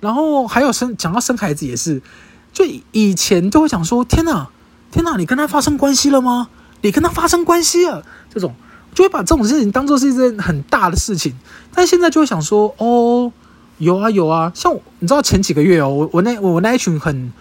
[0.00, 2.00] 然后还有生讲到生孩子也是，
[2.52, 4.48] 就以前就会讲说，天哪，
[4.92, 6.48] 天哪，你跟他发生关系了吗？
[6.82, 8.54] 你跟他发生关系了，这种。
[8.94, 11.34] 就会把这种事情当做是一件很大的事情，
[11.74, 13.32] 但现在就会想说，哦，
[13.78, 17.32] 有啊有啊，像你知道前几个月哦，我我那我那一群很，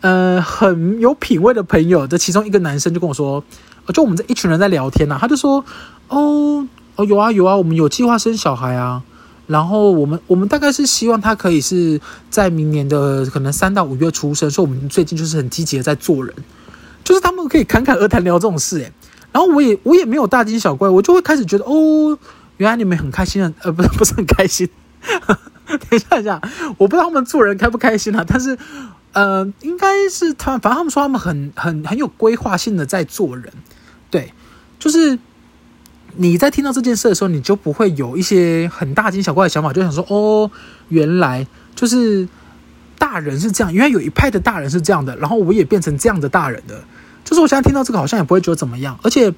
[0.00, 3.44] 呃很有品味的朋友的其中一个男生就跟我说，
[3.92, 5.62] 就我们这一群人在聊天呐、啊，他就说，
[6.08, 9.02] 哦哦有啊有啊，我们有计划生小孩啊，
[9.46, 16.34] 然后我们我们大概是希望他可以是在明年的可能三到五月出生，所以我们最近就是很积极的在做人，
[17.04, 18.90] 就是他们可以侃侃而谈聊这种事，诶。
[19.36, 22.18] 然后我也我也没有大惊小怪，我就会开始觉得哦，
[22.56, 24.66] 原来你们很开心的，呃，不是 不是很开心。
[25.68, 26.40] 等一下，等一下，
[26.78, 28.56] 我不知道他们做人开不开心啊，但是
[29.12, 33.52] 呃，应该是他，反正他们说他们很很很有规划性的在做人，
[34.10, 34.32] 对，
[34.78, 35.18] 就是
[36.14, 40.50] 你在听到这件事的时候，你就不会有一些很大惊小怪的想法，就想说哦，
[40.88, 42.26] 原来就是
[42.98, 46.82] 大人是这样，原来有一派的大人是这样的，然后我也变成这样的大人的。
[47.26, 48.96] 就是我现在听到这个，好像也不会觉得怎么样。
[49.02, 49.34] 而且，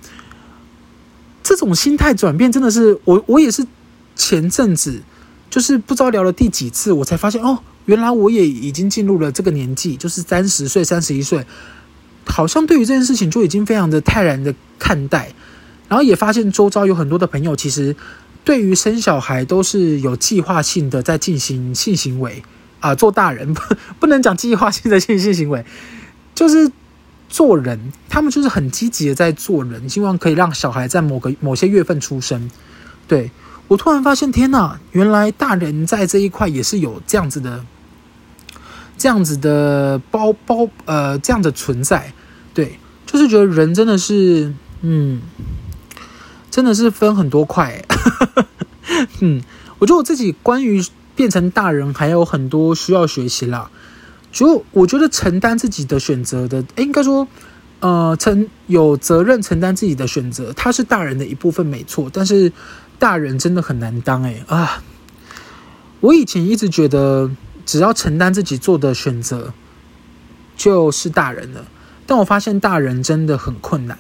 [1.42, 3.66] 这种心态转变真的是我，我也是
[4.14, 5.00] 前阵子，
[5.48, 11.46] 就是不知道聊了第几次，我才发现哦，原来我也已经进入了这个年纪，就是三十岁、三十一岁，
[12.26, 15.32] 好像对于这件事情就已经非常的泰然的看待。
[15.88, 17.96] 然后也发现周遭有很多的朋友，其实
[18.44, 22.42] 对于生小孩都是有计划性的在进行性行为
[22.80, 23.62] 啊，做大人不
[23.98, 25.64] 不能讲计划性的性性行为，
[26.34, 26.70] 就是。
[27.28, 32.50] 做人，他们就是很积极的在做人，希望可以让小孩在某个某些月份出生。
[33.06, 33.30] 对，
[33.68, 37.64] 我突然发现，天哪，原来大人在这一块也是有这样子的，
[38.96, 42.12] 这样子的包包呃这样的存在。
[42.54, 45.20] 对，就是觉得人真的是，嗯，
[46.50, 47.84] 真的是分很多块。
[49.20, 49.42] 嗯，
[49.78, 50.82] 我觉得我自己关于
[51.14, 53.70] 变成大人还有很多需要学习啦。
[54.38, 57.26] 就我觉得承担自己的选择的，诶，应该说，
[57.80, 62.08] 呃，承有责任承担自己的选择，他是大人的一部分，没错。
[62.12, 62.52] 但是
[63.00, 64.80] 大人真的很难当，诶啊！
[65.98, 67.28] 我以前一直觉得，
[67.66, 69.52] 只要承担自己做的选择，
[70.56, 71.66] 就是大人了。
[72.06, 73.98] 但我发现大人真的很困难，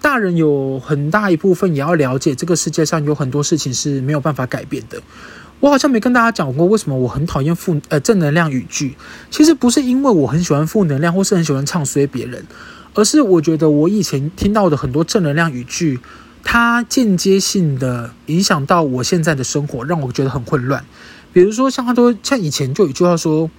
[0.00, 5.00] 大人有很大一部分也要了解，这个世界上有很多事情是没有办法改变的。
[5.60, 8.94] 我好像没跟大家讲过，为什么我很讨厌负呃正能量语句。
[9.28, 12.46] 其实不是因为我很喜欢负能量，或是很喜欢唱衰别人，
[12.94, 15.98] 而是我觉得我以前听到的很多正能量语句，
[16.44, 20.84] 它间接性的影响到我现在的生活，让我觉得很混乱。
[21.32, 23.50] 比如说，像他都像以前就有一句话说，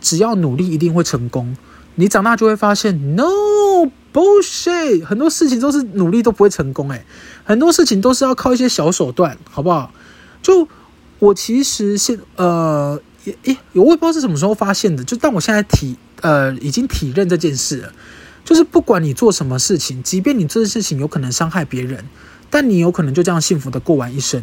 [0.00, 1.56] 只要努力一定会成功。
[1.98, 6.88] 你长大就会发现，no bullshit，很多事情都是努力都不会成功。
[6.90, 7.04] 诶，
[7.42, 9.92] 很多事情都是要靠一些小手段，好不好？
[10.40, 10.68] 就
[11.18, 17.92] 我其实现呃也诶，我也不知道是什么时候发现的，就但我现在体呃已经体认这件事了，
[18.44, 22.04] 就是不管你做什么事情，即便你这件事情有可能伤害别人，
[22.48, 24.40] 但你有可能就这样幸福的过完一生。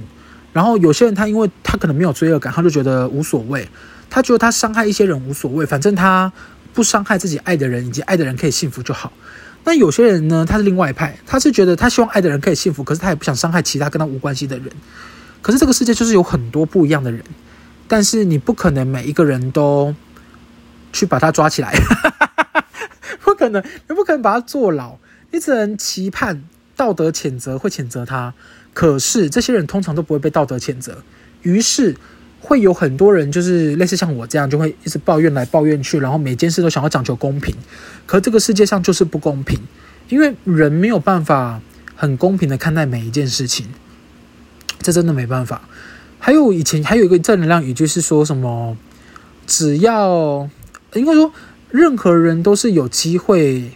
[0.51, 3.67] 然后有些人他因为他可能没有罪恶感，他就觉得无所谓，
[4.09, 6.31] 他觉得他伤害一些人无所谓，反正他
[6.75, 9.11] 不伤害自己爱的人以及爱的人可以幸福就好。
[9.63, 14.69] 那有些人呢，他是另外一派，他是觉得他希望爱的人可以幸福，可是他也不想伤害其他跟他无关系的人。
[15.41, 17.23] 可是这个世界就是有很多不一样的人，
[17.87, 19.95] 但是你不可能每一个人都
[20.93, 21.73] 去把他抓起来，
[23.21, 24.97] 不可能，你不可能把他坐牢，
[25.31, 26.43] 你只能期盼
[26.75, 28.33] 道德谴责会谴责他。
[28.73, 31.01] 可是这些人通常都不会被道德谴责，
[31.41, 31.95] 于是
[32.45, 37.55] 会有很多人就是类似像我这样，就会一直抱怨来抱怨去，然后每件事都想要讲求公平。
[38.05, 39.59] 可这个世界上就是不公平，
[40.07, 41.59] 因为人没有办法
[41.95, 43.65] 很公平的看待每一件事情。
[44.79, 45.67] 这真的没办法。
[46.19, 48.77] 还有以前还有一个正能量语句是说什么？
[49.47, 50.49] 只要
[50.93, 51.31] 应该说
[51.69, 53.71] 任何人都是有机会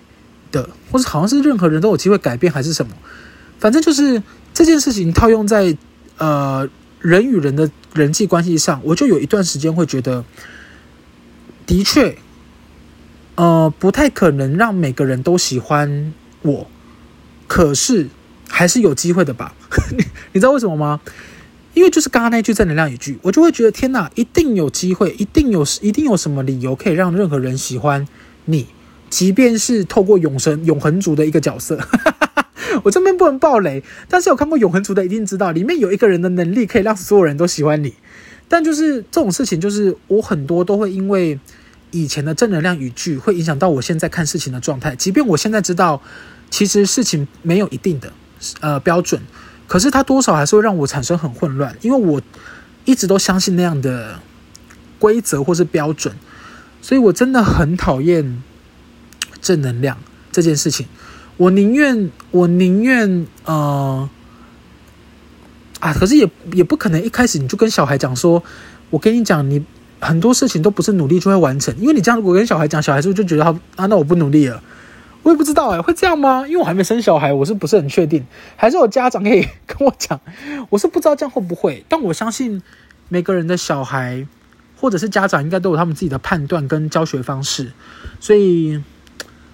[0.51, 2.91] 的，或者好像是任何人都有机会改变，还是什么？
[3.59, 5.75] 反正就是这件事情套用在
[6.17, 6.67] 呃
[6.99, 10.25] 人与人的人际关系上，我就有一段时间会觉得，
[11.65, 12.17] 的确，
[13.35, 16.67] 呃，不太可能让每个人都喜欢我，
[17.47, 18.09] 可是
[18.47, 19.55] 还是有机会的吧。
[20.33, 20.99] 你知道为什么吗？
[21.73, 28.05] 因为就是刚刚那句正能量语句，我就会觉得天哪，一定有机会，一定有一定有什么理由可以让任何人喜欢
[28.45, 28.67] 你，
[29.09, 31.79] 即便是透过永生永恒族的一个角色。
[32.83, 37.93] 我这边不能爆雷，但是有看过永恒族的一定知道，里面有一个人的能力可以让所有人都喜欢你。
[38.47, 41.39] 但就是这种事情，就是我很多都会因为
[41.91, 44.95] 以前的正能量语句，会影响到我现在看事情的状态。
[44.95, 46.01] 即便我现在知道，
[46.49, 48.11] 其实事情没有一定的
[48.61, 49.21] 呃标准。
[49.67, 52.19] 可是他多少还是会让我产生很混乱，因为我
[52.85, 54.19] 一直都相信那样的
[54.97, 56.15] 规则或是标准，
[56.81, 58.41] 所以我真的很讨厌
[59.39, 59.95] 正能量
[60.31, 60.87] 这件事情。
[61.39, 64.09] 我宁愿，我宁愿，呃，
[65.79, 68.43] 啊，可是也也不可能一开始你就跟小孩讲说，
[68.89, 69.63] 我跟你讲，你
[70.01, 74.61] 很多事情都不是努力就会完成，因为你这样如果跟小孩讲，小孩是不是就觉得他啊，那我不努力了？
[75.23, 76.45] 我也不知道哎，会这样吗？
[76.45, 78.25] 因为我还没生小孩，我是不是很确定？
[78.57, 80.19] 还是我家长可以跟我讲？
[80.69, 82.61] 我是不知道这样会不会，但我相信
[83.07, 84.27] 每个人的小孩
[84.75, 87.71] 或者是家长应该都有他们自己的判断跟教学方式，
[88.19, 88.83] 所以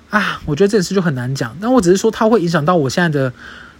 [0.10, 1.56] 啊，我觉得这件事就很难讲。
[1.62, 3.34] 但我只是说，它会影响到我现在的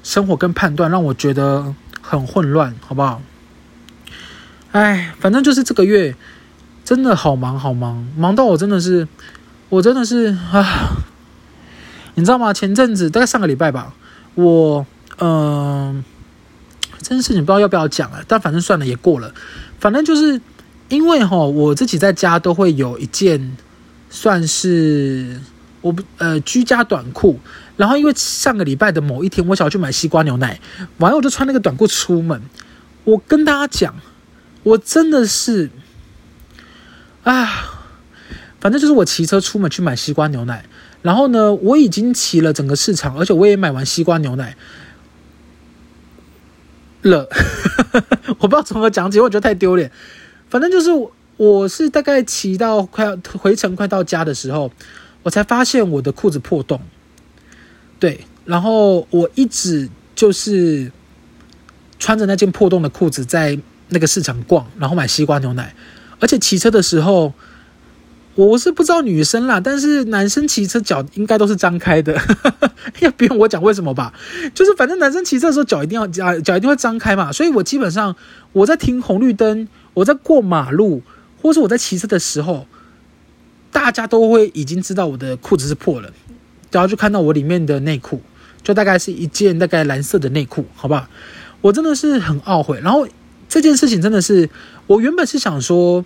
[0.04, 3.22] 生活跟判断，让我觉得很混乱，好不好？
[4.72, 6.16] 哎，反正就是这个月
[6.84, 9.08] 真的好忙好忙，忙到我真的是，
[9.70, 10.98] 我真的是啊。
[12.18, 12.54] 你知道吗？
[12.54, 13.94] 前阵子大概上个礼拜吧，
[14.36, 14.86] 我
[15.18, 16.04] 嗯、呃，
[17.00, 19.34] 这件事情不知道要不要讲了，但反正算了，也过了。
[19.80, 20.40] 反正就是
[20.88, 23.58] 因为哈，我自己在家都会有一件
[24.10, 25.42] 算是
[25.86, 27.40] 我不呃居家短裤，
[27.78, 30.60] 然后因为上个礼拜的某一天，我想去买西瓜牛奶，
[30.98, 32.42] 完了我就穿那个短裤出门。
[33.04, 33.96] 我跟大家讲，
[34.64, 35.70] 我真的是
[37.24, 37.86] 啊，
[38.60, 40.66] 反正就是我骑车出门去买西瓜牛奶。
[41.04, 44.58] 然后呢，我已经骑了整个市场，而且我也买完西瓜牛奶
[47.04, 47.30] 了。
[48.40, 49.92] 我不知道从何讲起，我觉得太丢脸。
[50.50, 54.72] 反正就是我，我是大概骑到快要回程快到家的时候，
[55.26, 56.80] 我才发现我的裤子破洞。
[58.00, 60.92] 对，然后我一直就是
[61.98, 63.58] 穿着那件破洞的裤子在
[63.90, 65.74] 那个市场逛，然后买西瓜牛奶，
[66.20, 67.34] 而且骑车的时候。
[68.38, 72.22] 我是不知道女生啦，但是男生骑车脚应该都是张开的，
[73.00, 74.14] 要不用我讲为什么吧？
[74.54, 78.14] 就是反正男生骑车的时候脚一定要脚脚一定会张开嘛，所以我基本上
[78.52, 81.02] 我在停红绿灯，我在过马路，
[81.42, 82.68] 或是我在骑车的时候，
[83.76, 86.10] 大家都会已经知道我的裤子是破了，
[86.72, 88.22] 然后就看到我里面的内裤，
[88.64, 91.06] 就大概是一件大概蓝色的内裤，好不好？
[91.60, 93.06] 我真的是很懊悔，然后
[93.50, 94.50] 这件事情真的是，
[94.88, 96.06] 我原本是想说。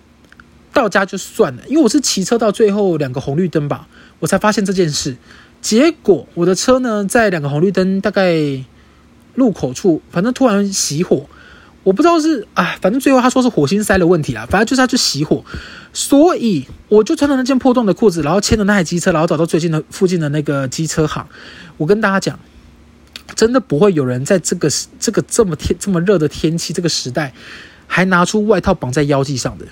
[0.72, 3.88] 到家就算了，因为我是骑车到最后两个红绿灯吧，
[4.20, 5.16] 我才发现这件事。
[5.60, 8.32] 结果我的车呢，在两个红绿灯大概
[9.34, 11.28] 路口处，反正突然熄火，
[11.82, 15.44] 我不知道是啊，反正最后他说是火星塞的问题啦，反正就是他就熄火，
[15.92, 21.26] 所以我就穿着那件破洞的裤子，然后牵着那台机车，然后找到最近的附近的那个机车行。
[21.76, 22.38] 我跟大家讲，
[23.34, 24.68] 真的不会有人在这个
[24.98, 27.34] 这个这么天这么热的天气这个时代，
[27.86, 29.66] 还拿出外套绑在腰际上的。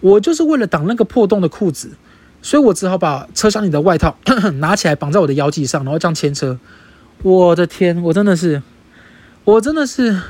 [0.00, 1.92] 我就是为了挡那个破洞的裤子，
[2.40, 4.16] 所以我只好把车厢里的外套
[4.58, 6.58] 拿起来绑在我的腰际上，然后这样牵车。
[7.22, 8.62] 我的天，我真的是，
[9.44, 10.20] 我真的是，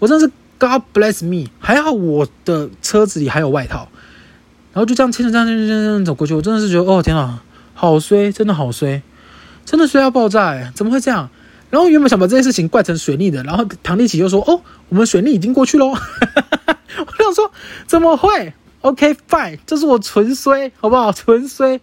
[0.00, 3.88] 我真的是 God bless me，还好我的车子里还有外套，
[4.76, 6.34] 然后就这样牵着这样牵着牵着走过去。
[6.34, 7.40] 我真的是觉得，哦天哪，
[7.72, 9.00] 好衰，真的好衰，
[9.64, 10.70] 真的衰要爆炸！
[10.74, 11.30] 怎么会这样？
[11.70, 14.60] 然后原本想把这件事情怪成水逆的，然后唐立奇就说：“哦，
[14.90, 15.88] 我们水逆已经过去喽。
[15.96, 17.50] ”我想说，
[17.86, 18.52] 怎么会
[18.82, 21.10] ？OK fine，这是我纯衰，好不好？
[21.10, 21.80] 纯衰。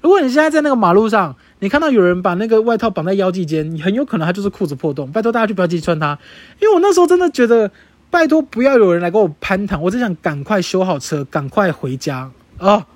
[0.00, 5.10] 如果你现在在那个马路上，你看到有人把那个外套绑在腰际间，你很有可能他就是裤子破洞。
[5.10, 6.16] 拜托大家就不要揭穿它，
[6.60, 7.72] 因为我那时候真的觉得。
[8.10, 12.86] 拜托，不要有人来跟我攀谈，我只想赶快修好车，赶快回家啊、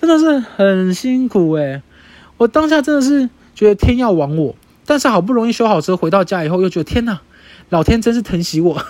[0.00, 1.82] 真的是很辛苦诶，
[2.36, 7.20] 我当下真的是觉得天要亡我，但是好不容易修好车，回到家以后又觉得天哪，
[7.68, 8.80] 老天真是疼惜我，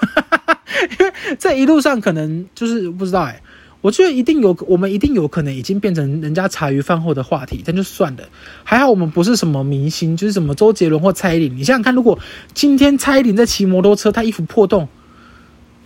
[0.98, 3.42] 因为在一路上可能就是不知道诶，
[3.82, 8.22] 我觉得一定有，我们一定有可能已经变成人家茶余饭后的话题，但就算了。
[8.64, 11.56] 还好我们不是什么明星，就是什么周杰伦或蔡依林。
[11.56, 12.18] 你想想看，如果
[12.54, 14.88] 今天蔡依林在骑摩托车，她衣服破洞。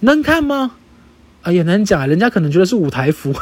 [0.02, 0.72] 能看吗？
[1.42, 3.34] 啊，也难讲，人家可能觉得是舞台服，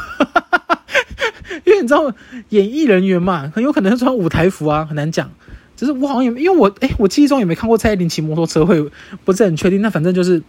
[1.67, 2.11] 因为你知道
[2.49, 5.31] 演艺人员嘛，很有可能穿舞台服啊，很难讲。
[5.77, 8.91] 只是我好像也因为我诶，我记忆中也没看过蔡依林骑摩托车，会
[9.27, 9.83] 不是很确定。
[9.83, 10.43] 那反正就是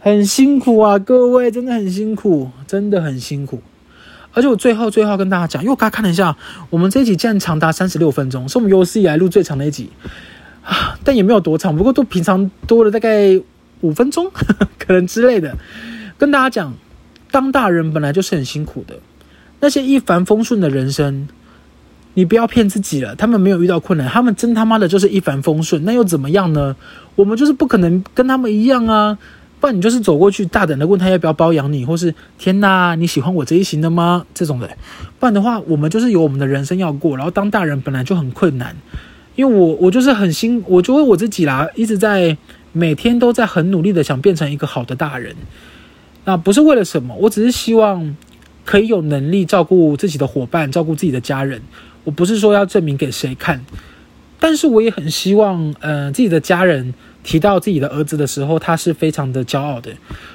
[0.00, 3.62] 很辛苦啊，各位真的很辛苦，真的很辛苦。
[4.32, 6.36] 而且我最后最后跟大家讲，因为我刚刚看了一下，
[6.68, 9.90] 我们这一集竟然长达三十六分钟，是我们有史以来录最长的一集
[10.62, 13.40] 啊，但也没有多长，不过都平常多了大概。
[13.84, 14.30] 五分钟
[14.80, 15.56] 可能之类的，
[16.16, 16.72] 跟大家讲，
[17.30, 18.94] 当大人本来就是很辛苦的。
[19.60, 21.28] 那些一帆风顺的人生，
[22.14, 23.14] 你不要骗自己了。
[23.14, 25.84] 他们没有遇到困难，他们真他妈的就是一帆风顺。
[25.84, 26.74] 那又怎么样呢？
[27.14, 29.18] 我们就是不可能跟他们一样啊！
[29.60, 34.26] 不然你就是走过去，大胆的问他要不要包养你，或是天哪，你喜欢我这一型的吗？
[34.34, 34.68] 这种的。
[35.18, 37.16] 不然的话，我们就是有我们的人生要过。
[37.16, 38.76] 然后当大人本来就很困难，
[39.36, 42.36] 因为我我就是很辛，我就为我自己啦，一直在。
[42.76, 45.36] 每天都在很努力的想变成一个好的大人，
[46.24, 48.16] 那不是为了什么，我只是希望
[48.64, 51.62] 可以有能力照顾自己的伙伴，照顾自己的家人。
[52.02, 53.64] 我不是说要证明给谁看，
[54.40, 59.92] 但是我也很希望，呃，自己的家人提到自己的儿子的时候，他是非常的骄傲的。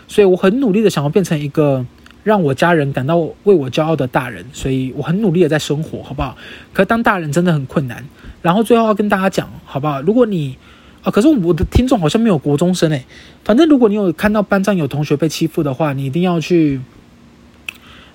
[0.07, 1.85] 所以我很努力的想要变成一个
[2.23, 6.37] 让我家人感到为我骄傲的大人，所以我很努力的在生活，好不好？
[6.71, 8.03] 可当大人真的很困难。
[8.41, 10.01] 然后最后要跟大家讲，好不好？
[10.01, 10.57] 如果你
[11.01, 13.05] 啊，可是我的听众好像没有国中生诶。
[13.45, 16.81] 反正如果你有看到班上有同学被欺负的话，你一定要去，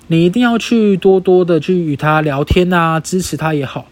[0.07, 3.87] 你一定要去多多的去与他聊天啊，支持他也好。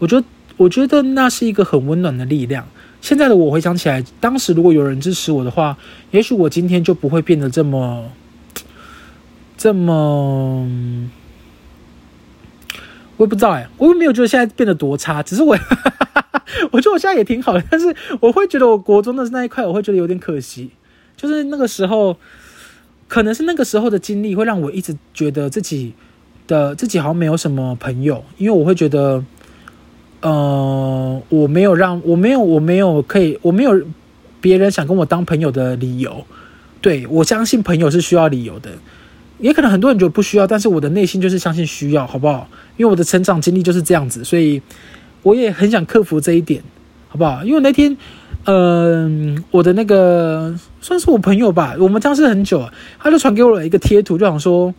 [0.00, 0.26] 我觉得，
[0.56, 2.66] 我觉得那是一个很温暖的力量。
[3.00, 5.76] 现在的我回想起来，当时如果有人支持我的话，
[6.10, 8.10] 也许我今天就不会变得这么，
[9.56, 10.68] 这么，
[13.22, 15.56] 我也不知道哎，我又没有觉得现在变得多差，只是我。
[16.72, 20.70] 我觉得我现在也挺好的，但是我会觉得我国中的那一块，我会觉得有点可惜。
[21.16, 22.16] 就是那个时候，
[23.06, 25.92] 可能是那个时候的经历，会让我一直觉得自己
[26.48, 29.24] 的自己好像没有什么朋友，因为我会觉得，
[30.20, 33.80] 呃，我没有让我没有我没有可以我没有
[34.40, 36.24] 别人想跟我当朋友的理由。
[36.80, 38.72] 对，我相信朋友是需要理由的，
[39.38, 42.48] 也可能很多人觉得不需要，但是我的内心就是相信需要，好不好？
[42.76, 44.60] 因为我的成长经历就是这样子，所以。
[45.24, 46.60] 我也很想克服这一点，
[47.08, 47.44] 好不好？
[47.44, 47.96] 因为那天，
[48.46, 52.68] 嗯、我的那个算是我朋友吧，我们相识很久，
[52.98, 54.74] 他就传给我了一个贴图，就想说，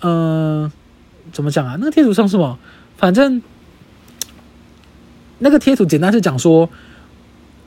[0.00, 0.72] 嗯、
[1.32, 1.76] 怎么讲啊？
[1.78, 2.58] 那个贴图上什么？
[2.96, 3.42] 反正
[5.40, 6.70] 那个贴图简单是讲说，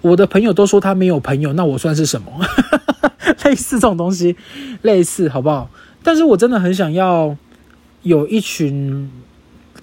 [0.02, 2.32] 我的朋友都说他没有朋友，那我算是什么？
[3.46, 4.36] 类似这种东西，
[4.82, 5.70] 类似好不好？
[6.02, 7.38] 但是我真的很想要
[8.02, 9.12] 有一群。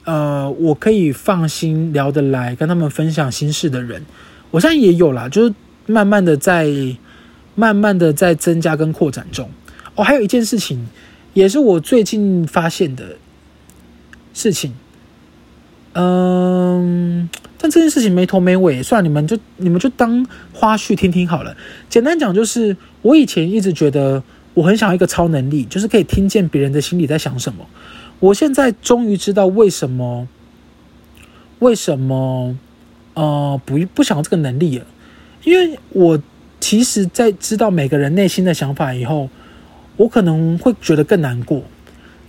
[0.04, 4.04] 呃，我可以放心聊得来，跟他们分享心事的人，
[4.50, 5.54] 我现在也有啦，就是
[5.86, 6.68] 慢慢的在，
[7.54, 9.48] 慢慢的在增加跟扩展中。
[9.94, 10.86] 哦，还有一件事情，
[11.32, 13.16] 也是我最近发现的
[14.34, 14.74] 事情，
[15.94, 21.56] 嗯，但这件事情没头没尾，算了，你们就你们就当花絮听听好了。
[21.88, 27.64] 简单讲就是，我以前一直觉得我很想要一个超能力，就是可以听见别人的心里在想什么。
[28.24, 30.26] 我现在终于知道为什么，
[31.58, 32.56] 为什么，
[33.12, 34.86] 呃，不不想要这个能力了，
[35.42, 36.22] 因为我
[36.58, 39.28] 其实，在知道每个人内心的想法以后，
[39.98, 41.64] 我可能会觉得更难过，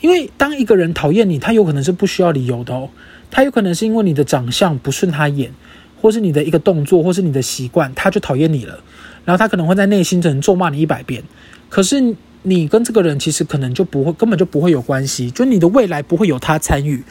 [0.01, 2.89] 因为当一个人讨厌你，他有可能是不需要理由的哦，
[3.31, 5.53] 他有可能是因为你的长相不顺他眼，
[6.01, 8.79] 或是你的一个动作，或是你的习惯，他就讨厌你了，
[9.23, 11.23] 然后他可能会在内心只能咒骂你一百遍，
[11.69, 12.15] 可是。
[12.47, 17.03] 你跟这个人其实可能就不会，根本就不会有关系，就你的未来不会有他参与。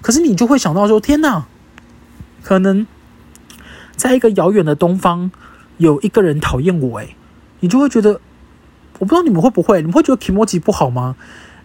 [0.00, 1.46] 可是你就会想到说：天哪，
[2.44, 2.86] 可能
[3.96, 5.32] 在一个遥远的东方
[5.78, 7.16] 有一个人讨厌我，诶，
[7.58, 8.20] 你就会觉得
[9.00, 11.16] 我不知道你们会不会，你们会觉得基摩吉不好吗？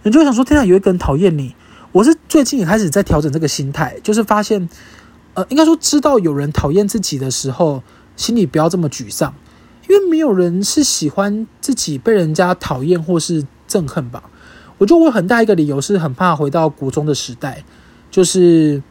[0.02, 1.56] 你就会想说，天啊，有一个人讨厌你。
[1.92, 4.68] 我是最近也开始在调整这个心态，就是发现，
[5.36, 7.84] 呃，应该说知道有人讨厌自己的时候，
[8.16, 9.36] 心里不要这么沮丧，
[9.92, 14.24] 因为没有人是喜欢自己被人家讨厌或是憎恨吧。
[14.78, 17.64] 我觉得我很大一个理由是很怕回到国中的时代，
[18.10, 18.82] 就是，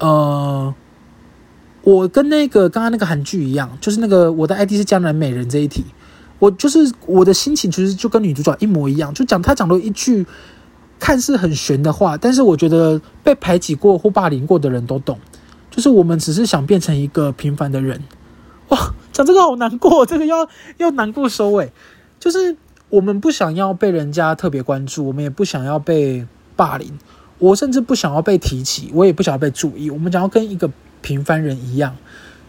[0.00, 0.74] 呃，
[1.82, 5.84] 我跟那个刚刚那个韩剧一样，就是那个我的 ID 是江南美人这一题，
[6.40, 10.26] 我就是我的心情其实就跟女主角一模一样，就讲她讲了一句。
[10.96, 15.18] 看似很玄的话，但是我觉得被排挤过或霸凌过的人都懂，
[15.70, 18.00] 就是我们只是想变成一个平凡的人。
[18.74, 20.48] 哇，讲这个好难过， 这个要
[20.78, 21.70] 要难过收尾。
[22.18, 22.56] 就是
[22.88, 26.98] 我们不想要被人家特别关注，我们也不想要被霸凌，
[27.38, 29.90] 我甚至不想要被提起，我也不想要被注意。
[29.90, 30.70] 我们想要跟一个
[31.02, 31.96] 平凡人一样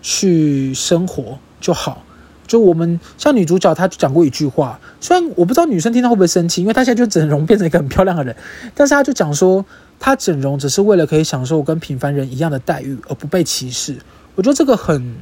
[0.01, 2.03] 去生活就好。
[2.47, 8.36] 就我们像女主角，她就讲过一句话，虽然我不知道女生听到会不会生气，因为她现在就整容变成一个很漂亮的人，
[8.76, 9.65] 但是她就讲说，
[9.99, 13.97] 她整容只是为了可以享受跟平凡人一样的待遇，而不被歧视。
[14.36, 15.15] 我觉得这个很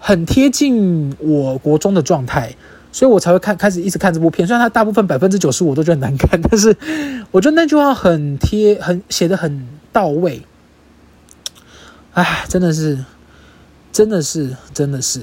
[0.00, 2.56] 很贴近我国中的状态，
[2.90, 4.48] 所以我才会看开始一直看这部片。
[4.48, 6.74] 虽然它大部分百分之九十我都觉得难看，但是
[7.30, 10.42] 我觉得那句话很贴，很写得很到位。
[12.14, 13.04] 哎，真的是，
[13.92, 15.20] 真的是，真的是。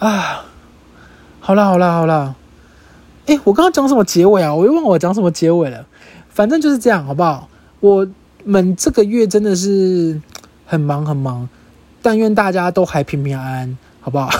[0.00, 0.44] 啊，
[1.38, 2.34] 好啦好啦好啦，
[3.26, 4.54] 诶，我刚刚讲什么结尾啊？
[4.54, 5.86] 我又忘了我讲什么结尾了。
[6.30, 7.48] 反正就是这样，好不好？
[7.80, 8.06] 我
[8.44, 10.20] 们这个月真的是
[10.66, 11.48] 很忙很忙，
[12.08, 14.30] 但愿大家都还平平安安，好不好？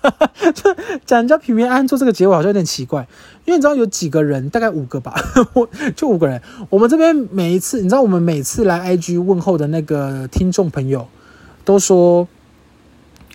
[0.54, 3.06] 就讲人家平平安安做这个结尾好像有点奇怪，
[3.44, 5.14] 因为你知道有几个人，大概五个吧，
[5.52, 6.40] 我就五个人。
[6.70, 11.06] 我们这边每一次，你知道我们每次来 IG 问候的那个听众朋友，
[11.62, 12.26] 都说。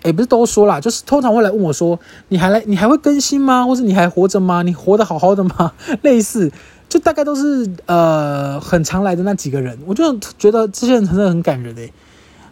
[0.04, 2.62] 也不是都说啦，就是通常会来问我说：“你还来？
[2.66, 3.64] 你还会更新吗？
[3.66, 4.62] 或是你还活着吗？
[4.62, 5.72] 你活得好好的吗？”
[6.02, 6.52] 类似，
[6.88, 11.92] 就大概都是呃很常来的那几个人，我就觉得这些人真的很感人诶。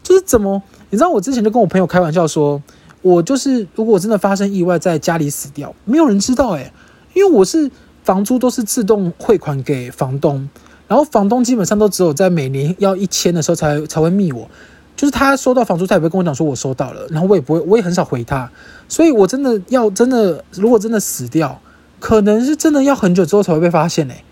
[0.03, 0.61] 就是怎么，
[0.95, 2.62] 你知道我之前就跟我朋友开玩笑说，
[3.03, 6.72] 我就是如果真的发生意外在家里死掉，没有人知道诶，
[7.14, 7.68] 因为我是
[8.05, 10.49] 房租都是自动汇款给房东，
[10.86, 14.49] 然后房东基本上都只有在每年要一千的时候才才会密我。
[14.95, 18.49] 就是他收到房租，他也不会跟我讲说我收到了，然后我也不会，我也很少回他，
[18.88, 21.61] 所以我真的要真的，如果真的死掉，
[21.99, 24.22] 可能是真的要很久之后才会被发现嘞。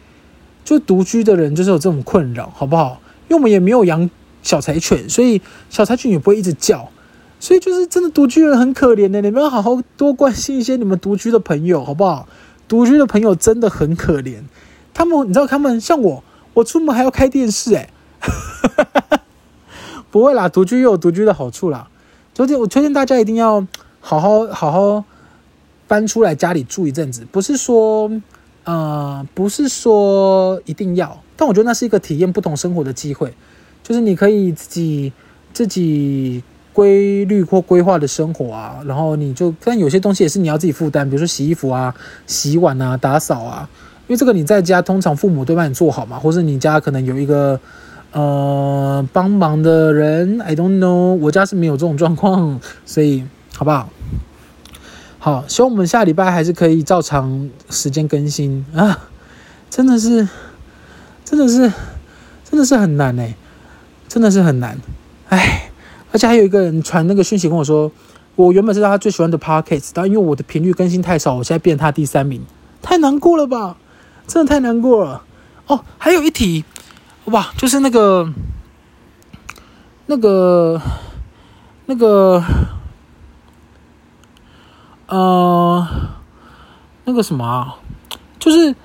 [0.64, 3.00] 就独居的人就是有这种困扰，好不好？
[3.28, 4.08] 因为我们也没有养
[4.42, 5.40] 小柴犬，所以
[5.70, 6.90] 小柴犬也不会一直叫，
[7.40, 12.28] 所以就是真的独居人很可怜的，你们要好好多关心一些你们独居的朋友，好不好？
[12.68, 14.42] 独居的朋友真的很可怜，
[14.94, 16.24] 他们你知道他们像我，
[16.54, 17.88] 我出门还要开电视诶。
[20.10, 21.88] 不会啦，独居又有独居的好处啦。
[22.34, 23.66] 昨天我推荐大家一定要
[24.00, 25.04] 好好好好
[25.86, 28.10] 搬出来家里住一阵子，不是说
[28.64, 33.34] 呃不是说一定要，但我觉得那是一个体验不同生活的机会，
[33.82, 35.12] 就是你可以自己
[35.52, 41.94] 自己规律或规划的生活啊，然后你就但有些东西也是你要自己负担，比如说洗衣服啊、
[42.26, 43.68] 洗碗啊、打扫啊，
[44.08, 47.60] 因为这个你在家通常父母都帮你做好嘛，或是你家可能有一个。
[48.14, 53.24] 呃，帮忙的人，I don't know，我家是没有这种状况，所以
[53.54, 53.88] 好不好？
[55.18, 59.08] 好，希望我们下礼拜还是可以照常时间更新啊！
[59.70, 60.28] 真的是，
[61.24, 61.72] 真的是，
[62.44, 63.34] 真的是很难哎，
[64.12, 64.78] 真的是很难，
[65.30, 65.70] 哎！
[66.12, 67.90] 而且还有一个人传那个讯息跟我说，
[68.36, 72.42] 我原本是他最喜欢的 Podcast，但因为我的频率更新太少，我现在变他第三名，
[72.82, 73.78] 太难过了吧？
[74.26, 75.22] 真的太难过了
[75.66, 75.82] 哦！
[75.96, 76.62] 还有一题。
[77.24, 78.30] 哇，就是那个、
[80.04, 80.78] 那个、
[81.86, 82.44] 那个，
[85.06, 85.88] 呃，
[87.06, 87.76] 那个什么啊，
[88.38, 88.76] 就是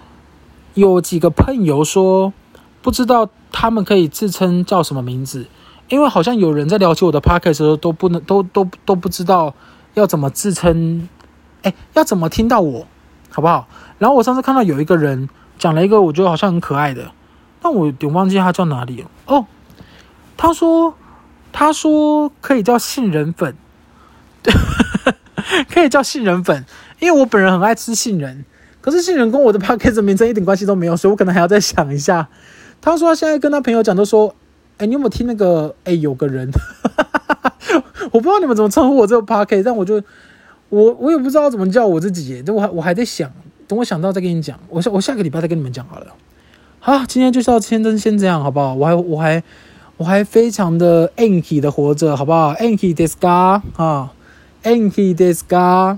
[0.75, 2.31] 有几个朋友说，
[2.87, 5.45] 不知道他们可以自称叫什么名字，
[5.89, 9.53] 因为好像有人在了解我的 podcast 的时候都不能都都都不知道
[9.95, 11.09] 要怎么自称，
[11.63, 12.87] 哎，要怎么听到我，
[13.29, 13.67] 好不好？
[13.97, 15.27] 然后我上次看到有一个人
[15.59, 17.11] 讲了一个我觉得好像很可爱的。
[17.61, 19.45] 但我有点忘记他叫哪里了哦。
[20.37, 20.93] 他说，
[21.51, 23.53] 他说可以叫杏仁粉，
[24.41, 24.53] 对，
[25.69, 26.63] 可以叫杏仁粉，
[26.99, 28.45] 因为我本人很爱吃杏仁。
[28.79, 32.29] 可是杏仁跟我的 podcast 名称一点关系都没有，所以我可能还要再想一下。
[32.81, 34.33] 他说他现在跟他朋友讲，都说，
[34.77, 35.73] 哎，你有没有听那个？
[35.83, 36.49] 哎，有个人，
[38.11, 40.01] 我不知道你们怎么称呼我这个 podcast，但我就
[40.69, 43.29] 我我也不知道怎么叫我自己，等我还我还在想，
[43.67, 44.57] 等我想到再跟你讲。
[44.69, 46.07] 我下我下个礼拜再跟你们讲好了。
[46.79, 48.73] 好，今天就是要先真先这样，好不好？
[48.73, 49.43] 我还我还
[49.97, 54.13] 我还非常的 anky 的活着，好不好？anky desu ka 啊
[54.63, 55.97] ，anky desu ka